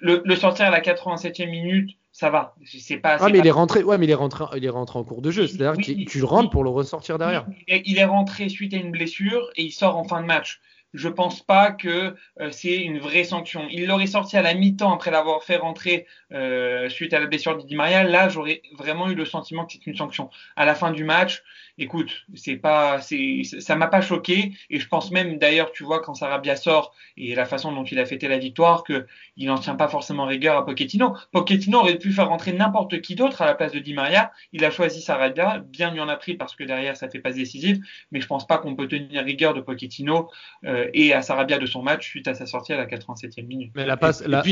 [0.01, 2.55] Le, le sortir à la 87e minute, ça va.
[2.65, 3.17] C'est pas.
[3.19, 3.83] Ah, mais il est rentré.
[3.83, 4.45] Ouais, mais il est rentré.
[4.57, 5.47] Il est rentré en cours de jeu.
[5.47, 7.45] C'est-à-dire que tu rentres pour le ressortir derrière.
[7.67, 10.59] Il est rentré suite à une blessure et il sort en fin de match
[10.93, 13.67] je pense pas que euh, c'est une vraie sanction.
[13.69, 17.57] Il l'aurait sorti à la mi-temps après l'avoir fait rentrer euh, suite à la blessure
[17.57, 18.03] de Di Maria.
[18.03, 20.29] Là, j'aurais vraiment eu le sentiment que c'est une sanction.
[20.55, 21.43] À la fin du match,
[21.79, 24.53] écoute, c'est pas, c'est, ça m'a pas choqué.
[24.69, 27.99] Et je pense même, d'ailleurs, tu vois, quand Sarabia sort et la façon dont il
[27.99, 31.15] a fêté la victoire, que il n'en tient pas forcément rigueur à Pochettino.
[31.31, 34.31] Pochettino aurait pu faire rentrer n'importe qui d'autre à la place de Di Maria.
[34.53, 37.31] Il a choisi Sarabia, bien lui en a pris parce que derrière ça fait pas
[37.31, 37.77] décisif.
[38.11, 40.29] Mais je pense pas qu'on peut tenir rigueur de Pochettino.
[40.65, 43.71] Euh, et à Sarabia de son match suite à sa sortie à la 87e minute.
[43.75, 44.43] Mais la passe, la,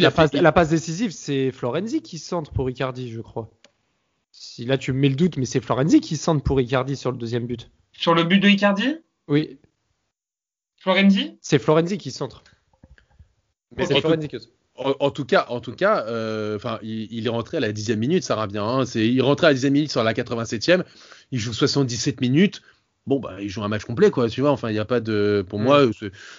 [0.51, 3.49] passe, décisive, c'est Florenzi qui centre pour Icardi, je crois.
[4.39, 7.12] Si là tu me mets le doute, mais c'est Florenzi qui centre pour Icardi sur
[7.12, 7.71] le deuxième but.
[7.91, 8.97] Sur le but de Icardi?
[9.28, 9.58] Oui.
[10.76, 11.39] Florenzi?
[11.41, 12.43] C'est Florenzi qui centre.
[13.76, 14.38] Mais c'est Florenzi qui
[14.76, 18.23] en, tout cas, en tout cas, euh, enfin, il, est rentré à la dixième minute,
[18.23, 18.62] Sarabia.
[18.62, 18.86] Hein.
[18.86, 20.84] C'est, il est rentré à la dixième minute sur la 87e.
[21.32, 22.62] Il joue 77 minutes
[23.07, 24.99] bon bah il joue un match complet quoi tu vois enfin il n'y a pas
[24.99, 25.91] de pour moi mm.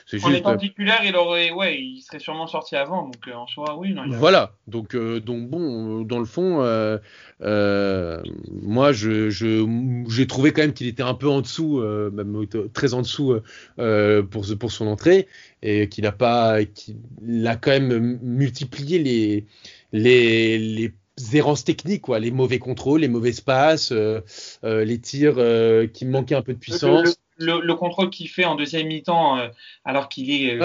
[0.06, 3.32] c'est, juste en étant titulaire il aurait ouais il serait sûrement sorti avant donc euh,
[3.32, 8.22] en soi oui voilà donc euh, donc bon dans le fond euh,
[8.62, 11.80] moi je, j'ai trouvé quand même qu'il était un peu en dessous
[12.12, 13.40] même très en dessous
[14.30, 15.26] pour pour son entrée
[15.62, 19.46] et qu'il a pas qu'il a quand même multiplié les
[19.92, 20.92] les, les
[21.34, 24.20] errances techniques, quoi, les mauvais contrôles, les mauvais passes, euh,
[24.64, 27.18] euh, les tirs euh, qui manquaient un peu de puissance.
[27.38, 29.38] Le, contrôle qu'il fait en deuxième mi-temps,
[29.84, 30.58] alors qu'il est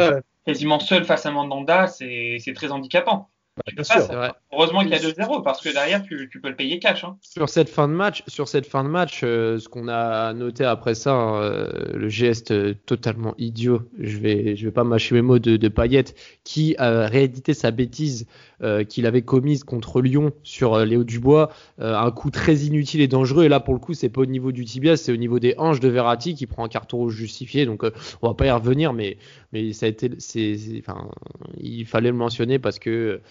[0.43, 3.29] quasiment seul face à Mandanda, c'est très handicapant.
[3.55, 7.03] Bah, Heureusement qu'il y a 2-0 parce que derrière tu, peux le payer cash.
[7.03, 7.17] Hein.
[7.21, 10.65] Sur cette fin de match, sur cette fin de match, euh, ce qu'on a noté
[10.65, 12.53] après ça, hein, euh, le geste
[12.85, 13.83] totalement idiot.
[13.99, 16.05] Je vais, je vais pas mâcher mes mots de, de Payet
[16.43, 18.25] qui a réédité sa bêtise
[18.63, 23.43] euh, qu'il avait commise contre Lyon sur Léo Dubois, un coup très inutile et dangereux.
[23.43, 25.53] Et là pour le coup, c'est pas au niveau du tibia, c'est au niveau des
[25.59, 27.67] hanches de Verratti qui prend un carton rouge justifié.
[27.67, 27.83] Donc
[28.21, 29.17] on va pas y revenir, mais
[29.51, 31.09] mais ça a été, c'est, enfin,
[31.59, 33.21] il fallait le mentionner parce que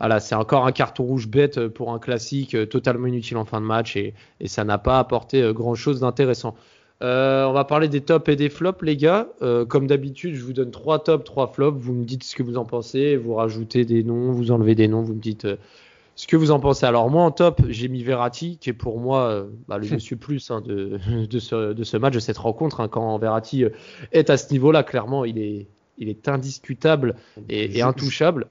[0.00, 3.60] voilà, c'est encore un carton rouge bête pour un classique euh, totalement inutile en fin
[3.60, 4.14] de match et,
[4.46, 6.54] ça n'a pas apporté euh, grand chose d'intéressant.
[7.02, 9.28] Euh, on va parler des tops et des flops, les gars.
[9.68, 11.78] comme d'habitude, je vous donne trois tops, trois flops.
[11.78, 14.88] Vous me dites ce que vous en pensez, vous rajoutez des noms, vous enlevez des
[14.88, 15.46] noms, vous me dites
[16.14, 16.86] ce que vous en pensez.
[16.86, 20.50] Alors moi en top, j'ai mis Verratti, qui est pour moi bah, le monsieur plus
[20.50, 22.80] hein, de, de, ce, match, de cette rencontre.
[22.80, 22.88] Hein.
[22.88, 23.64] quand Verratti
[24.12, 25.66] est à ce niveau-là, clairement, il est,
[25.98, 27.16] il est indiscutable
[27.50, 28.48] et intouchable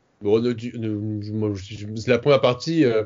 [2.07, 3.03] la première partie, euh,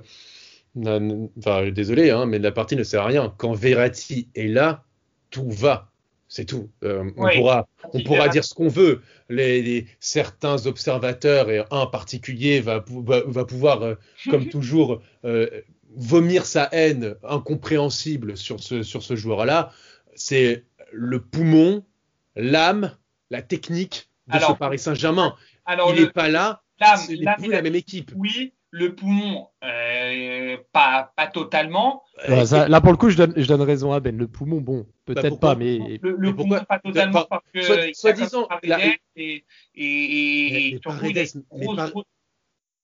[1.39, 3.33] enfin, désolé, hein, mais la partie ne sert à rien.
[3.37, 4.83] Quand Verratti est là,
[5.29, 5.91] tout va.
[6.29, 6.69] C'est tout.
[6.83, 9.01] Euh, on pourra, on pourra dire ce qu'on veut.
[9.29, 13.95] Les, certains observateurs et un particulier va, va, pouvoir, euh,
[14.29, 15.01] comme toujours,
[15.95, 19.71] vomir sa haine incompréhensible sur ce, sur ce joueur-là.
[20.15, 21.85] C'est le poumon,
[22.35, 22.95] l'âme,
[23.29, 25.35] la technique de ce Paris Saint-Germain.
[25.69, 26.61] Il n'est pas là,
[26.97, 28.11] c'est plus la même équipe.
[28.15, 32.03] Oui, le poumon, euh, euh, pas, pas totalement.
[32.45, 34.17] Ça, là, pour le coup, je donne, je donne raison à Ben.
[34.17, 35.99] Le poumon, bon, peut-être pourquoi pas, mais.
[36.01, 38.15] Le, le Mais pourquoi- poumon, pas totalement Enfin, parce que soit- il soit y a
[38.15, 39.43] disant, la- et, et,
[39.75, 41.65] et, Mais- mais Paredes, mais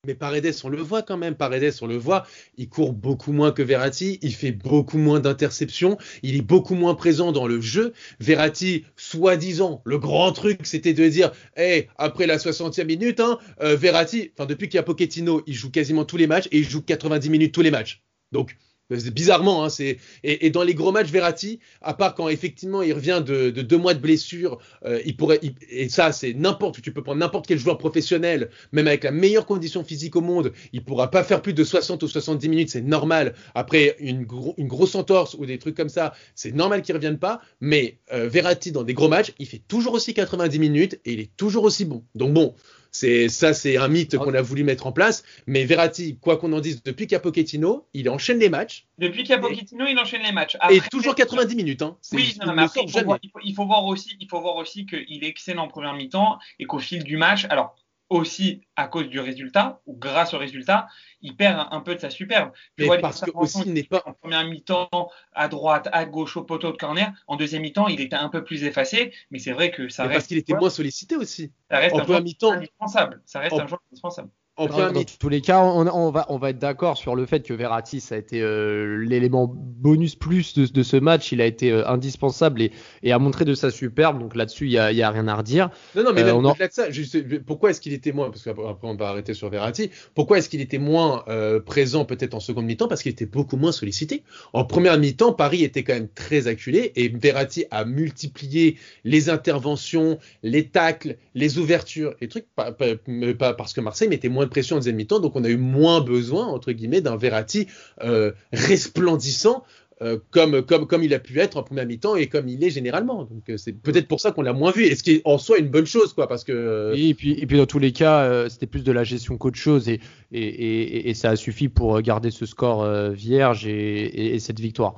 [0.05, 1.35] Mais Paredes, on le voit quand même.
[1.35, 2.27] Paredes, on le voit.
[2.57, 4.19] Il court beaucoup moins que Verratti.
[4.21, 5.97] Il fait beaucoup moins d'interceptions.
[6.23, 7.93] Il est beaucoup moins présent dans le jeu.
[8.19, 13.77] Verratti, soi-disant, le grand truc, c'était de dire, hey, après la 60e minute, hein, euh,
[13.77, 16.67] Verratti, enfin, depuis qu'il y a Pochettino, il joue quasiment tous les matchs et il
[16.67, 18.03] joue 90 minutes tous les matchs.
[18.33, 18.57] Donc,
[18.89, 23.21] bizarrement, hein, c'est et, dans les gros matchs Verratti, à part quand effectivement il revient
[23.25, 27.01] de, de deux mois de blessure, euh, il pourrait et ça c'est n'importe tu peux
[27.03, 31.09] prendre n'importe quel joueur professionnel, même avec la meilleure condition physique au monde, il pourra
[31.09, 33.33] pas faire plus de 60 ou 70 minutes, c'est normal.
[33.55, 37.41] Après une grosse entorse ou des trucs comme ça, c'est normal qu'il revienne pas.
[37.61, 41.19] Mais euh, Verratti dans des gros matchs, il fait toujours aussi 90 minutes et il
[41.19, 42.03] est toujours aussi bon.
[42.15, 42.55] Donc bon.
[42.95, 45.23] C'est ça, c'est un mythe qu'on a voulu mettre en place.
[45.47, 48.86] Mais Verratti, quoi qu'on en dise, depuis qu'il y a Pochettino, il enchaîne les matchs
[48.99, 50.58] Depuis qu'il y a Pochettino, il enchaîne les matchs.
[50.69, 51.82] et toujours 90 minutes.
[51.82, 51.97] Hein.
[52.12, 53.06] Oui, non, ne mais après, sort il faut, jamais.
[53.06, 55.67] voir, il, faut, il faut voir aussi, il faut voir aussi qu'il est excellent en
[55.67, 57.75] première mi-temps et qu'au fil du match, alors
[58.15, 60.88] aussi à cause du résultat ou grâce au résultat,
[61.21, 62.52] il perd un, un peu de sa superbe.
[62.80, 64.89] Vois, parce que aussi, n'est pas- en première mi-temps
[65.34, 67.12] à droite, à gauche, au poteau de corner.
[67.28, 70.10] En deuxième mi-temps, il était un peu plus effacé, mais c'est vrai que ça Mais
[70.10, 71.52] reste, parce qu'il était moins sollicité aussi.
[71.69, 73.21] ça reste en un première joueur mi-temps- indispensable.
[73.26, 74.30] Ça reste en- un joueur indispensable.
[74.55, 77.25] En Dans, dans tous les cas, on, on va, on va être d'accord sur le
[77.25, 81.31] fait que Verratti, ça a été euh, l'élément bonus plus de, de ce match.
[81.31, 84.19] Il a été euh, indispensable et, et a montré de sa superbe.
[84.19, 85.71] Donc là-dessus, il n'y a, il y a rien à redire.
[85.95, 88.63] Non, non, mais Euh, on en- ça, juste, pourquoi est-ce qu'il était moins, parce qu'après
[88.69, 92.39] après, on va arrêter sur Verratti, pourquoi est-ce qu'il était moins euh, présent peut-être en
[92.39, 92.87] seconde mi-temps?
[92.87, 94.21] Parce qu'il était beaucoup moins sollicité.
[94.53, 100.19] En première mi-temps, Paris était quand même très acculé et Verratti a multiplié les interventions,
[100.43, 104.75] les tacles, les ouvertures, les trucs, pas, pas- parce que Marseille mettait moins de pression
[104.75, 107.67] en deuxième mi-temps, donc on a eu moins besoin, entre guillemets, d'un Verratti
[108.03, 109.63] euh, resplendissant
[110.01, 112.69] euh, comme, comme, comme il a pu être en première mi-temps et comme il est
[112.69, 113.23] généralement.
[113.25, 115.38] Donc euh, c'est peut-être pour ça qu'on l'a moins vu, et ce qui est en
[115.38, 118.49] soi une bonne chose, quoi, parce que Et puis, et puis dans tous les cas,
[118.49, 119.99] c'était plus de la gestion qu'autre chose et,
[120.32, 124.95] et, et, ça a suffi pour garder ce score vierge et cette victoire.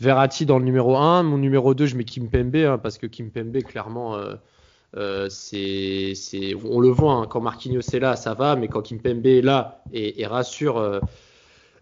[0.00, 3.58] Verratti dans le numéro 1, mon numéro 2, je mets Kimpembe hein, parce que Kimpembe,
[3.62, 4.16] clairement,
[4.96, 8.68] euh, euh, c'est, c'est, on le voit, hein, quand Marquinhos est là, ça va, mais
[8.68, 11.00] quand Kimpembe est là et, et rassure, euh,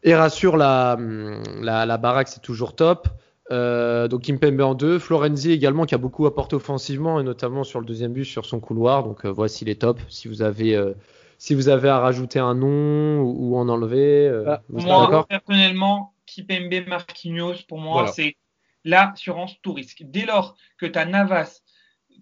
[0.02, 3.08] et rassure la, hum, la, la baraque, c'est toujours top.
[3.52, 7.78] Euh, donc Kimpembe en deux, Florenzi également qui a beaucoup apporté offensivement et notamment sur
[7.78, 9.04] le deuxième but sur son couloir.
[9.04, 10.02] Donc euh, voici les tops.
[10.08, 10.94] Si vous avez euh,
[11.38, 14.86] si vous avez à rajouter un nom ou, ou en enlever, euh, Ah, vous êtes
[14.86, 15.26] Moi, d'accord?
[15.26, 18.08] personnellement, Kipembe Marquinhos, pour moi, Voilà.
[18.12, 18.36] c'est
[18.84, 20.02] l'assurance tout risque.
[20.04, 21.60] Dès lors que tu as Navas,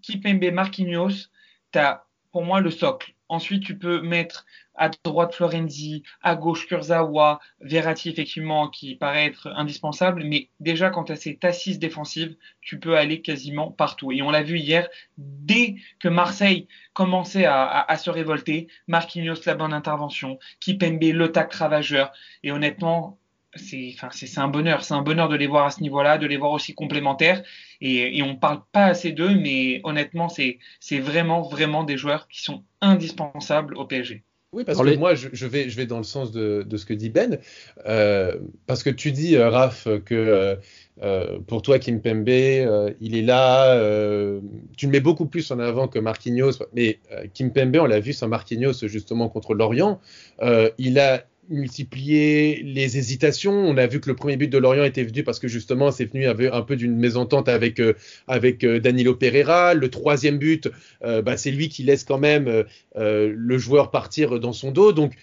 [0.03, 1.29] Kipembe Marquinhos,
[1.73, 3.15] tu as pour moi le socle.
[3.29, 9.49] Ensuite, tu peux mettre à droite Florenzi, à gauche Kurzawa, Verratti, effectivement, qui paraît être
[9.57, 10.25] indispensable.
[10.25, 14.13] Mais déjà, quand tu as cette assise défensive, tu peux aller quasiment partout.
[14.13, 19.73] Et on l'a vu hier, dès que Marseille commençait à, se révolter, Marquinhos, la bonne
[19.73, 22.13] intervention, Kipembe, le tac ravageur.
[22.43, 23.19] Et honnêtement,
[23.57, 24.85] c'est enfin, c'est c'est un bonheur.
[24.85, 27.43] C'est un bonheur de les voir à ce niveau-là, de les voir aussi complémentaires.
[27.81, 32.29] Et, et on parle pas assez d'eux, mais honnêtement, c'est c'est vraiment, vraiment des joueurs
[32.29, 34.25] qui sont indispensables au PSG.
[34.53, 36.77] Oui, parce que les- moi, je, je vais, je vais dans le sens de, de
[36.77, 37.39] ce que dit Ben.
[37.87, 40.55] Euh, parce que tu dis, euh, Raph, que euh,
[41.03, 43.75] euh, pour toi, Kimpembe, euh, il est là.
[43.75, 44.41] euh,
[44.77, 46.53] tu le mets beaucoup plus en avant que Marquinhos.
[46.73, 50.01] Mais euh, Kimpembe, on l'a vu sans Marquinhos, justement, contre Lorient.
[50.41, 53.53] Euh, il a multiplié les hésitations.
[53.53, 56.07] On a vu que le premier but de Lorient était venu parce que justement, c'est
[56.07, 57.95] venu un peu d'une mésentente avec, euh,
[58.29, 59.75] avec euh, Danilo Pereira.
[59.75, 60.69] Le troisième but,
[61.05, 62.65] euh, bah, c'est lui qui laisse quand même
[62.97, 64.93] le joueur partir dans son dos.
[64.93, 65.15] Donc,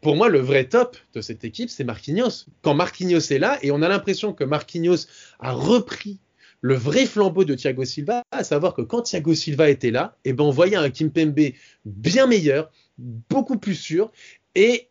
[0.00, 2.46] pour moi, le vrai top de cette équipe, c'est Marquinhos.
[2.62, 5.06] Quand Marquinhos est là, et on a l'impression que Marquinhos
[5.40, 6.18] a repris
[6.60, 10.32] le vrai flambeau de Thiago Silva, à savoir que quand Thiago Silva était là, eh
[10.32, 11.52] ben, on voyait un Kimpembe
[11.84, 14.10] bien meilleur, beaucoup plus sûr,
[14.54, 14.88] et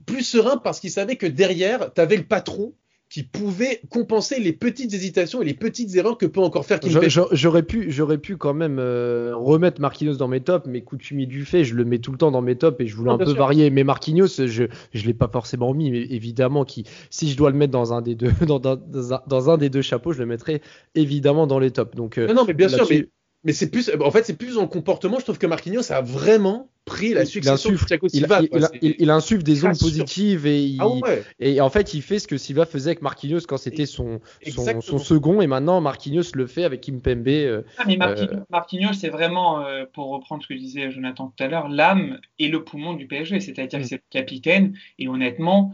[0.00, 2.74] plus serein parce qu'il savait que derrière, tu avais le patron
[3.10, 7.20] qui pouvait compenser les petites hésitations et les petites erreurs que peut encore faire je-
[7.32, 11.44] J'aurais pu, j'aurais pu quand même euh, remettre Marquinhos dans mes tops, mais coutumier du
[11.44, 13.18] fait, je le mets tout le temps dans mes tops et je voulais Non, un
[13.18, 13.36] peu sûr.
[13.38, 13.68] varier.
[13.68, 17.56] Mais Marquinhos, je je l'ai pas forcément mis, mais évidemment, qui, si je dois le
[17.58, 20.18] mettre dans un des deux, dans, dans- dans un, dans un des deux chapeaux, je
[20.20, 20.62] le mettrai
[20.94, 21.94] évidemment dans les tops.
[21.94, 23.08] Donc euh, Non, non, mais bien sûr, mais,
[23.44, 25.18] mais c'est plus, en fait, c'est plus dans le comportement.
[25.18, 28.40] Je trouve que Marquinhos a vraiment pris la Il succession de insuffle, Thiago il, Silva.
[28.42, 31.94] il- il- il- il insuffle des ondes positives et, il- Ah ouais, et en fait
[31.94, 34.80] il fait ce que Silva faisait avec Marquinhos quand c'était son, son, Exactement.
[34.80, 37.28] son second et maintenant Marquinhos le fait avec Kimpembe.
[37.28, 41.44] euh, Ah, mais Marquinhos, Marquinhos, c'est vraiment, euh, pour reprendre ce que disait Jonathan tout
[41.44, 43.38] à l'heure, l'âme et le poumon du PSG.
[43.38, 43.82] C'est-à-dire Mm.
[43.82, 44.76] que c'est le capitaine.
[44.98, 45.72] Et honnêtement,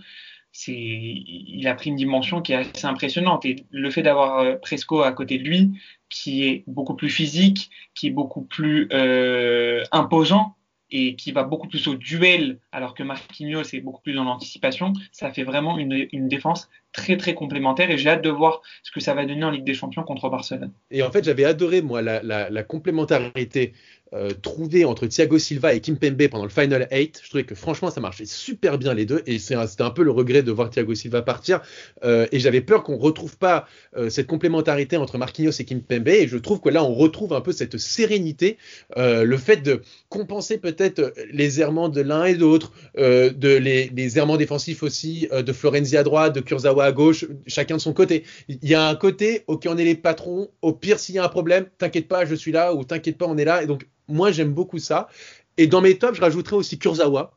[0.53, 3.45] c'est, il a pris une dimension qui est assez impressionnante.
[3.47, 5.71] Et le fait d'avoir euh, Presco à côté de lui,
[6.09, 10.57] qui est beaucoup plus physique, qui est beaucoup plus euh, imposant
[10.91, 14.95] et qui va beaucoup plus au duel, alors que Marquinhos est beaucoup plus dans l'anticipation,
[15.13, 18.91] ça fait vraiment une, une défense très très complémentaire et j'ai hâte de voir ce
[18.91, 20.73] que ça va donner en Ligue des Champions contre Barcelone.
[20.91, 23.73] Et en fait, j'avais adoré moi la, complémentarité
[24.15, 27.21] euh, trouvé entre Thiago Silva et Kimpembe pendant le Final 8.
[27.23, 30.11] Je trouvais que franchement ça marchait super bien les deux et c'était un peu le
[30.11, 31.61] regret de voir Thiago Silva partir
[32.05, 33.67] euh, et j'avais peur qu'on retrouve pas
[33.97, 37.43] euh, cette complémentarité entre Marquinhos et Kimpembe et je trouve que là on retrouve un
[37.43, 38.57] peu cette sérénité,
[38.97, 44.19] le fait de compenser peut-être les errements de l'un et de l'autre, de les, les,
[44.19, 48.25] errements défensifs aussi de Florenzi à droite, de Kurzawa à gauche, chacun de son côté.
[48.49, 51.25] Il y a un côté, ok on est les patrons, au pire s'il y a
[51.25, 53.87] un problème, t'inquiète pas je suis là ou t'inquiète pas on est là et donc
[54.09, 55.09] moi, j'aime beaucoup ça.
[55.57, 57.33] Et dans mes tops, je rajouterais aussi Kurzawa.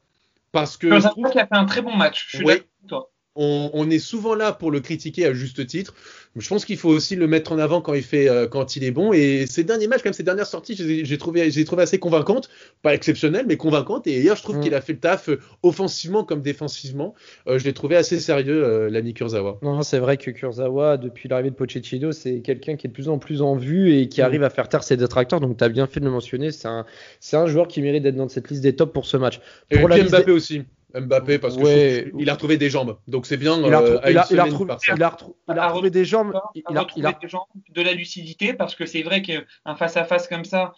[0.51, 0.87] Parce que.
[0.87, 2.27] Kurzawa qui a fait un très bon match.
[2.29, 2.63] Je suis ouais.
[2.87, 5.93] toi on, on, est souvent là pour le critiquer à juste titre.
[6.35, 8.83] Je pense qu'il faut aussi le mettre en avant quand il fait, euh, quand il
[8.83, 9.13] est bon.
[9.13, 12.49] Et ces derniers matchs, comme ces dernières sorties, j'ai trouvé, j'ai trouvé assez convaincantes,
[12.81, 14.07] pas exceptionnelles, mais convaincantes.
[14.07, 14.61] Et hier, je trouve mm.
[14.61, 17.15] qu'il a fait le taf euh, offensivement comme défensivement.
[17.47, 19.59] Euh, je l'ai trouvé assez sérieux, euh, l'ami Kurzawa.
[19.61, 23.09] Non, c'est vrai que Kurzawa, depuis l'arrivée de Pochettino, c'est quelqu'un qui est de plus
[23.09, 24.25] en plus en vue et qui mm.
[24.25, 25.39] arrive à faire taire ses détracteurs.
[25.39, 26.51] Donc, tu as bien fait de le mentionner.
[26.51, 26.85] C'est un,
[27.33, 29.39] un joueur qui mérite d'être dans cette liste des tops pour ce match.
[29.69, 30.31] Et puis Mbappé des...
[30.31, 30.63] aussi.
[30.93, 32.11] Mbappé parce que ouais.
[32.17, 32.97] il a retrouvé des jambes.
[33.07, 33.57] Donc c'est bien.
[33.65, 36.05] Il a, euh, il a, il a retrouvé, il a, retrouvé, il a retrouvé des
[36.05, 36.33] jambes.
[36.55, 40.03] Il a, retrouvé des jambes, de la lucidité parce que c'est vrai qu'un face à
[40.03, 40.73] face comme ça,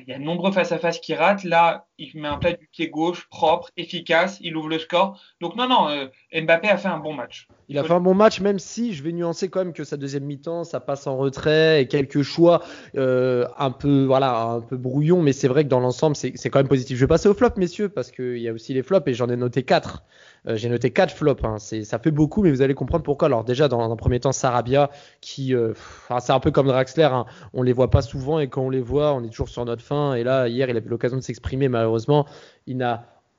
[0.00, 1.44] il y a de nombreux face à face qui ratent.
[1.44, 5.20] Là, il met un plat du pied gauche propre, efficace, il ouvre le score.
[5.40, 7.48] Donc non, non, euh, Mbappé a fait un bon match.
[7.70, 9.98] Il a fait un bon match, même si je vais nuancer quand même que sa
[9.98, 12.62] deuxième mi-temps, ça passe en retrait et quelques choix
[12.96, 16.60] euh, un peu, voilà, un peu brouillon, mais c'est vrai que dans l'ensemble, c'est quand
[16.60, 16.96] même positif.
[16.96, 19.28] Je vais passer au flop, messieurs, parce qu'il y a aussi les flops et j'en
[19.28, 20.02] ai noté quatre.
[20.46, 21.44] Euh, J'ai noté quatre flops.
[21.44, 21.58] Hein.
[21.58, 23.26] Ça fait beaucoup, mais vous allez comprendre pourquoi.
[23.26, 25.74] Alors déjà, dans un premier temps, Sarabia, qui, euh,
[26.20, 27.04] c'est un peu comme Draxler.
[27.04, 27.26] Hein.
[27.52, 29.82] On les voit pas souvent et quand on les voit, on est toujours sur notre
[29.82, 30.14] fin.
[30.14, 31.68] Et là, hier, il avait l'occasion de s'exprimer.
[31.68, 32.26] Malheureusement,
[32.66, 32.82] il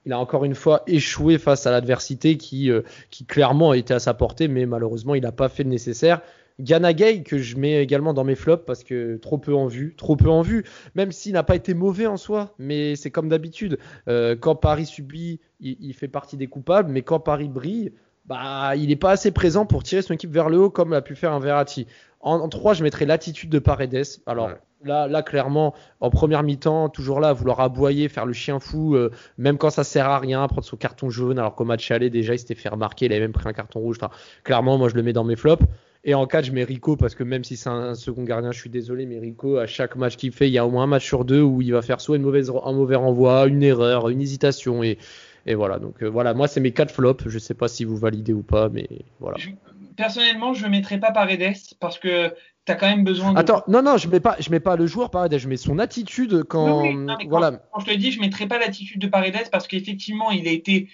[0.05, 2.81] il a encore une fois échoué face à l'adversité qui, euh,
[3.11, 6.21] qui clairement été à sa portée, mais malheureusement, il n'a pas fait le nécessaire.
[6.59, 10.15] Ganagay que je mets également dans mes flops parce que trop peu en vue, trop
[10.15, 13.77] peu en vue, même s'il n'a pas été mauvais en soi, mais c'est comme d'habitude.
[14.07, 17.93] Euh, quand Paris subit, il, il, fait partie des coupables, mais quand Paris brille,
[18.25, 21.01] bah, il n'est pas assez présent pour tirer son équipe vers le haut comme l'a
[21.01, 21.87] pu faire un Verratti.
[22.19, 24.05] En, en 3, je mettrais l'attitude de Paredes.
[24.25, 24.57] Alors, ouais.
[24.85, 28.95] Là, là, clairement, en première mi-temps, toujours là, à vouloir aboyer, faire le chien fou,
[28.95, 32.09] euh, même quand ça sert à rien, prendre son carton jaune, alors qu'au match aller,
[32.09, 33.97] déjà, il s'était fait remarquer, il avait même pris un carton rouge.
[33.99, 35.65] Enfin, clairement, moi, je le mets dans mes flops.
[36.05, 38.59] Et en 4, je mets Rico, parce que même si c'est un second gardien, je
[38.59, 40.87] suis désolé, mais Rico, à chaque match qu'il fait, il y a au moins un
[40.87, 44.07] match sur deux où il va faire soit une mauvaise, un mauvais renvoi, une erreur,
[44.07, 44.81] une hésitation.
[44.81, 44.97] Et,
[45.45, 47.27] et voilà, donc euh, voilà, moi, c'est mes 4 flops.
[47.27, 48.87] Je sais pas si vous validez ou pas, mais
[49.19, 49.37] voilà.
[49.37, 49.49] Je,
[49.97, 52.29] personnellement, je ne mettrai pas Paredes, parce que
[52.65, 53.37] tu as quand même besoin de...
[53.37, 55.79] Attends, non, non, je mets pas, je mets pas le joueur Paredes, je mets son
[55.79, 56.83] attitude quand...
[56.83, 57.51] Oui, non, voilà.
[57.51, 60.51] Quand, quand, je te dis, je mettrai pas l'attitude de Paredes parce qu'effectivement, il a
[60.51, 60.87] été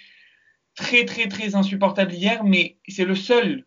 [0.75, 3.65] très, très, très insupportable hier, mais c'est le seul,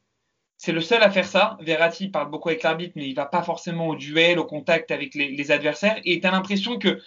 [0.58, 1.56] c'est le seul à faire ça.
[1.60, 5.14] Verratti parle beaucoup avec l'arbitre, mais il va pas forcément au duel, au contact avec
[5.14, 7.00] les, les adversaires, et tu as l'impression que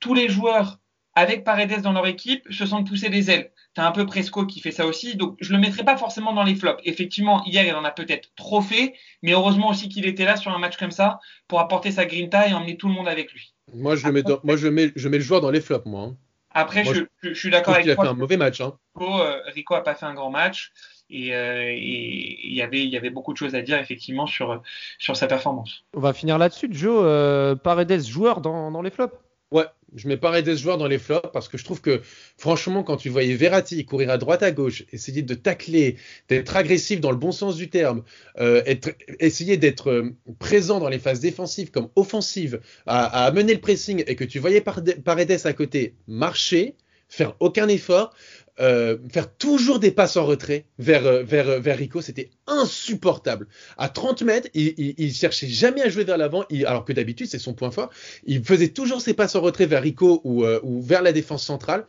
[0.00, 0.78] tous les joueurs
[1.14, 3.50] avec Paredes dans leur équipe se sentent pousser des ailes.
[3.74, 6.34] Tu as un peu Presco qui fait ça aussi, donc je le mettrai pas forcément
[6.34, 6.80] dans les flops.
[6.84, 10.52] Effectivement, hier, il en a peut-être trop fait, mais heureusement aussi qu'il était là sur
[10.52, 11.18] un match comme ça
[11.48, 13.54] pour apporter sa grinta et emmener tout le monde avec lui.
[13.74, 15.86] Moi, je, Après, mets, dans, moi je, mets, je mets le joueur dans les flops,
[15.86, 16.02] moi.
[16.02, 16.16] Hein.
[16.50, 17.94] Après, moi, je, je, je, suis d'accord avec toi.
[17.94, 18.60] Il a fait un mauvais match.
[18.60, 18.78] Hein.
[18.94, 20.72] Rico, euh, Rico a pas fait un grand match.
[21.08, 24.26] Et, euh, et il y avait il y avait beaucoup de choses à dire effectivement
[24.26, 24.62] sur
[24.98, 25.84] sur sa performance.
[25.94, 27.02] On va finir là-dessus, Joe.
[27.04, 29.14] Euh, Paredes joueur dans, dans les flops?
[29.52, 32.02] Ouais, je mets Paredes joueur dans les flops parce que je trouve que
[32.36, 35.96] franchement quand tu voyais Verratti courir à droite à gauche, essayer de tacler,
[36.28, 38.02] d'être agressif dans le bon sens du terme,
[38.40, 43.54] euh, être, essayer d'être euh, présent dans les phases défensives comme offensives, à, à amener
[43.54, 46.74] le pressing et que tu voyais Paredes à côté marcher,
[47.08, 48.12] faire aucun effort,
[48.60, 53.48] euh, faire toujours des passes en retrait vers, euh, vers, vers Rico, c'était insupportable.
[53.76, 57.38] À 30 mètres, il, il, cherchait jamais à jouer vers l'avant, alors que d'habitude c'est
[57.38, 57.90] son point fort.
[58.24, 61.86] Il faisait toujours ses passes en retrait vers Rico ou, euh, vers la défense centrale.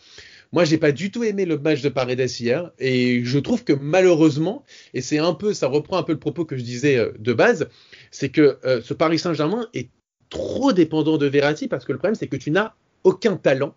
[0.53, 3.73] Moi, j'ai pas du tout aimé le match de Paredes hier, et je trouve que
[3.73, 4.63] malheureusement,
[4.93, 7.33] et c'est un peu, ça reprend un peu le propos que je disais euh, de
[7.33, 7.67] base,
[8.11, 9.89] c'est que euh, ce Paris Saint-Germain est
[10.29, 13.75] trop dépendant de Verratti parce que le problème c'est que tu n'as aucun talent.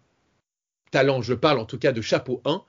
[0.90, 2.62] Talent, je parle en tout cas de chapeau 1,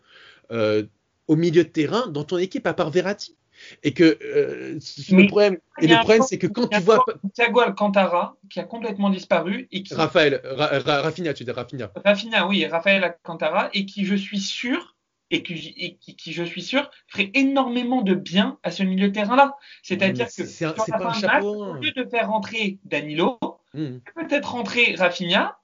[0.51, 0.83] euh,
[1.27, 3.37] au milieu de terrain dans ton équipe à part Verratti.
[3.83, 4.79] Et que euh,
[5.11, 9.11] le problème, et le problème c'est que quand tu vois Thiago Alcantara qui a complètement
[9.11, 13.85] disparu et qui Raphaël Ra, Ra, Rafinha tu dis Rafinha Rafinha oui Raphaël Alcantara et
[13.85, 14.95] qui je suis sûr
[15.29, 19.55] et qui, qui, je suis sûr, ferait énormément de bien à ce milieu de terrain-là.
[19.81, 21.65] C'est-à-dire que c'est pas un match, chapeau.
[21.67, 23.39] au lieu de faire rentrer Danilo,
[23.73, 23.99] Hmm.
[24.15, 25.57] peut-être rentrer Rafinha,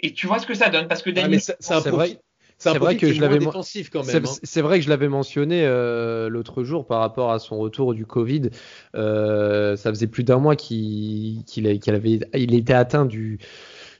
[0.00, 0.88] et tu vois ce que ça donne.
[0.88, 2.22] Parce que Ah, Danilo, mais c'est c'est un C'est profil, vrai-
[2.62, 4.32] c'est vrai que je l'avais défensif quand C'est hein.
[4.42, 8.06] c'est vrai que je l'avais mentionné euh, l'autre jour par rapport à son retour du
[8.06, 8.50] Covid.
[8.94, 11.44] Euh, ça faisait plus d'un mois qu'il
[11.86, 13.38] avait, il était atteint du,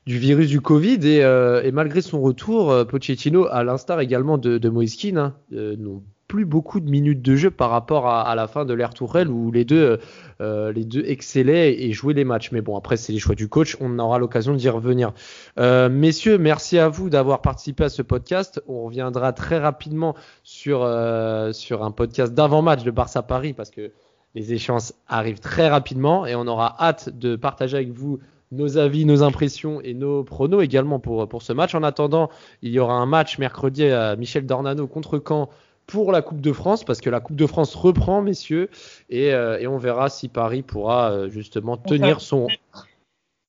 [0.06, 4.58] du virus du Covid et, euh, et malgré son retour, Pochettino, à l'instar également de,
[4.58, 6.02] de hein, n'ont
[6.32, 9.50] plus beaucoup de minutes de jeu par rapport à, la fin de l'ère Tourelle où
[9.52, 9.98] les deux,
[10.40, 12.52] euh, les deux excellaient et jouaient les matchs.
[12.52, 15.12] Mais bon, après c'est les choix du coach, on aura l'occasion d'y revenir.
[15.58, 18.62] Euh, messieurs, merci à vous d'avoir participé à ce podcast.
[18.66, 23.92] On reviendra très rapidement sur, euh, sur un podcast d'avant-match de Barça Paris parce que
[24.34, 28.20] les échéances arrivent très rapidement et on aura hâte de partager avec vous
[28.52, 31.74] nos avis, nos impressions et nos pronos également pour, pour ce match.
[31.74, 32.30] En attendant,
[32.62, 35.50] il y aura un match mercredi à Michel Dornano contre Caen
[35.86, 38.70] pour la Coupe de France parce que la Coupe de France reprend, messieurs,
[39.10, 42.46] et, euh, et on verra si Paris pourra euh, justement tenir son,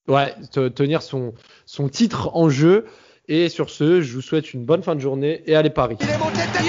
[0.08, 1.34] ouais, te- tenir son,
[1.66, 2.86] son titre en jeu.
[3.30, 5.96] Et sur ce, je vous souhaite une bonne fin de journée et allez Paris.
[6.02, 6.64] Il est monté de.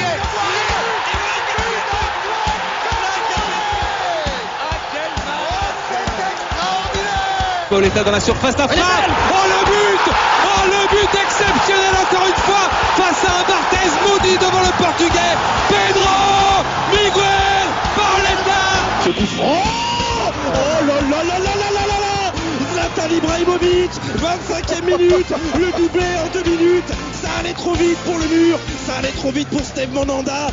[7.68, 8.84] Pauletta dans la surface d'affaire.
[9.32, 10.12] Oh le but
[10.44, 13.24] Oh le but exceptionnel encore une fois face
[14.06, 15.34] maudit devant le portugais.
[15.68, 18.62] Pedro Miguel Pauletta
[19.04, 19.62] Ce coup franc.
[20.46, 22.32] Oh là là là là là là là.
[22.76, 25.32] Là Zlatan Ibrahimovic 25e minute.
[25.58, 26.92] Le doublé en deux minutes.
[27.12, 28.58] Ça allait trop vite pour le mur.
[28.86, 30.48] Ça allait trop vite pour Steve Monanda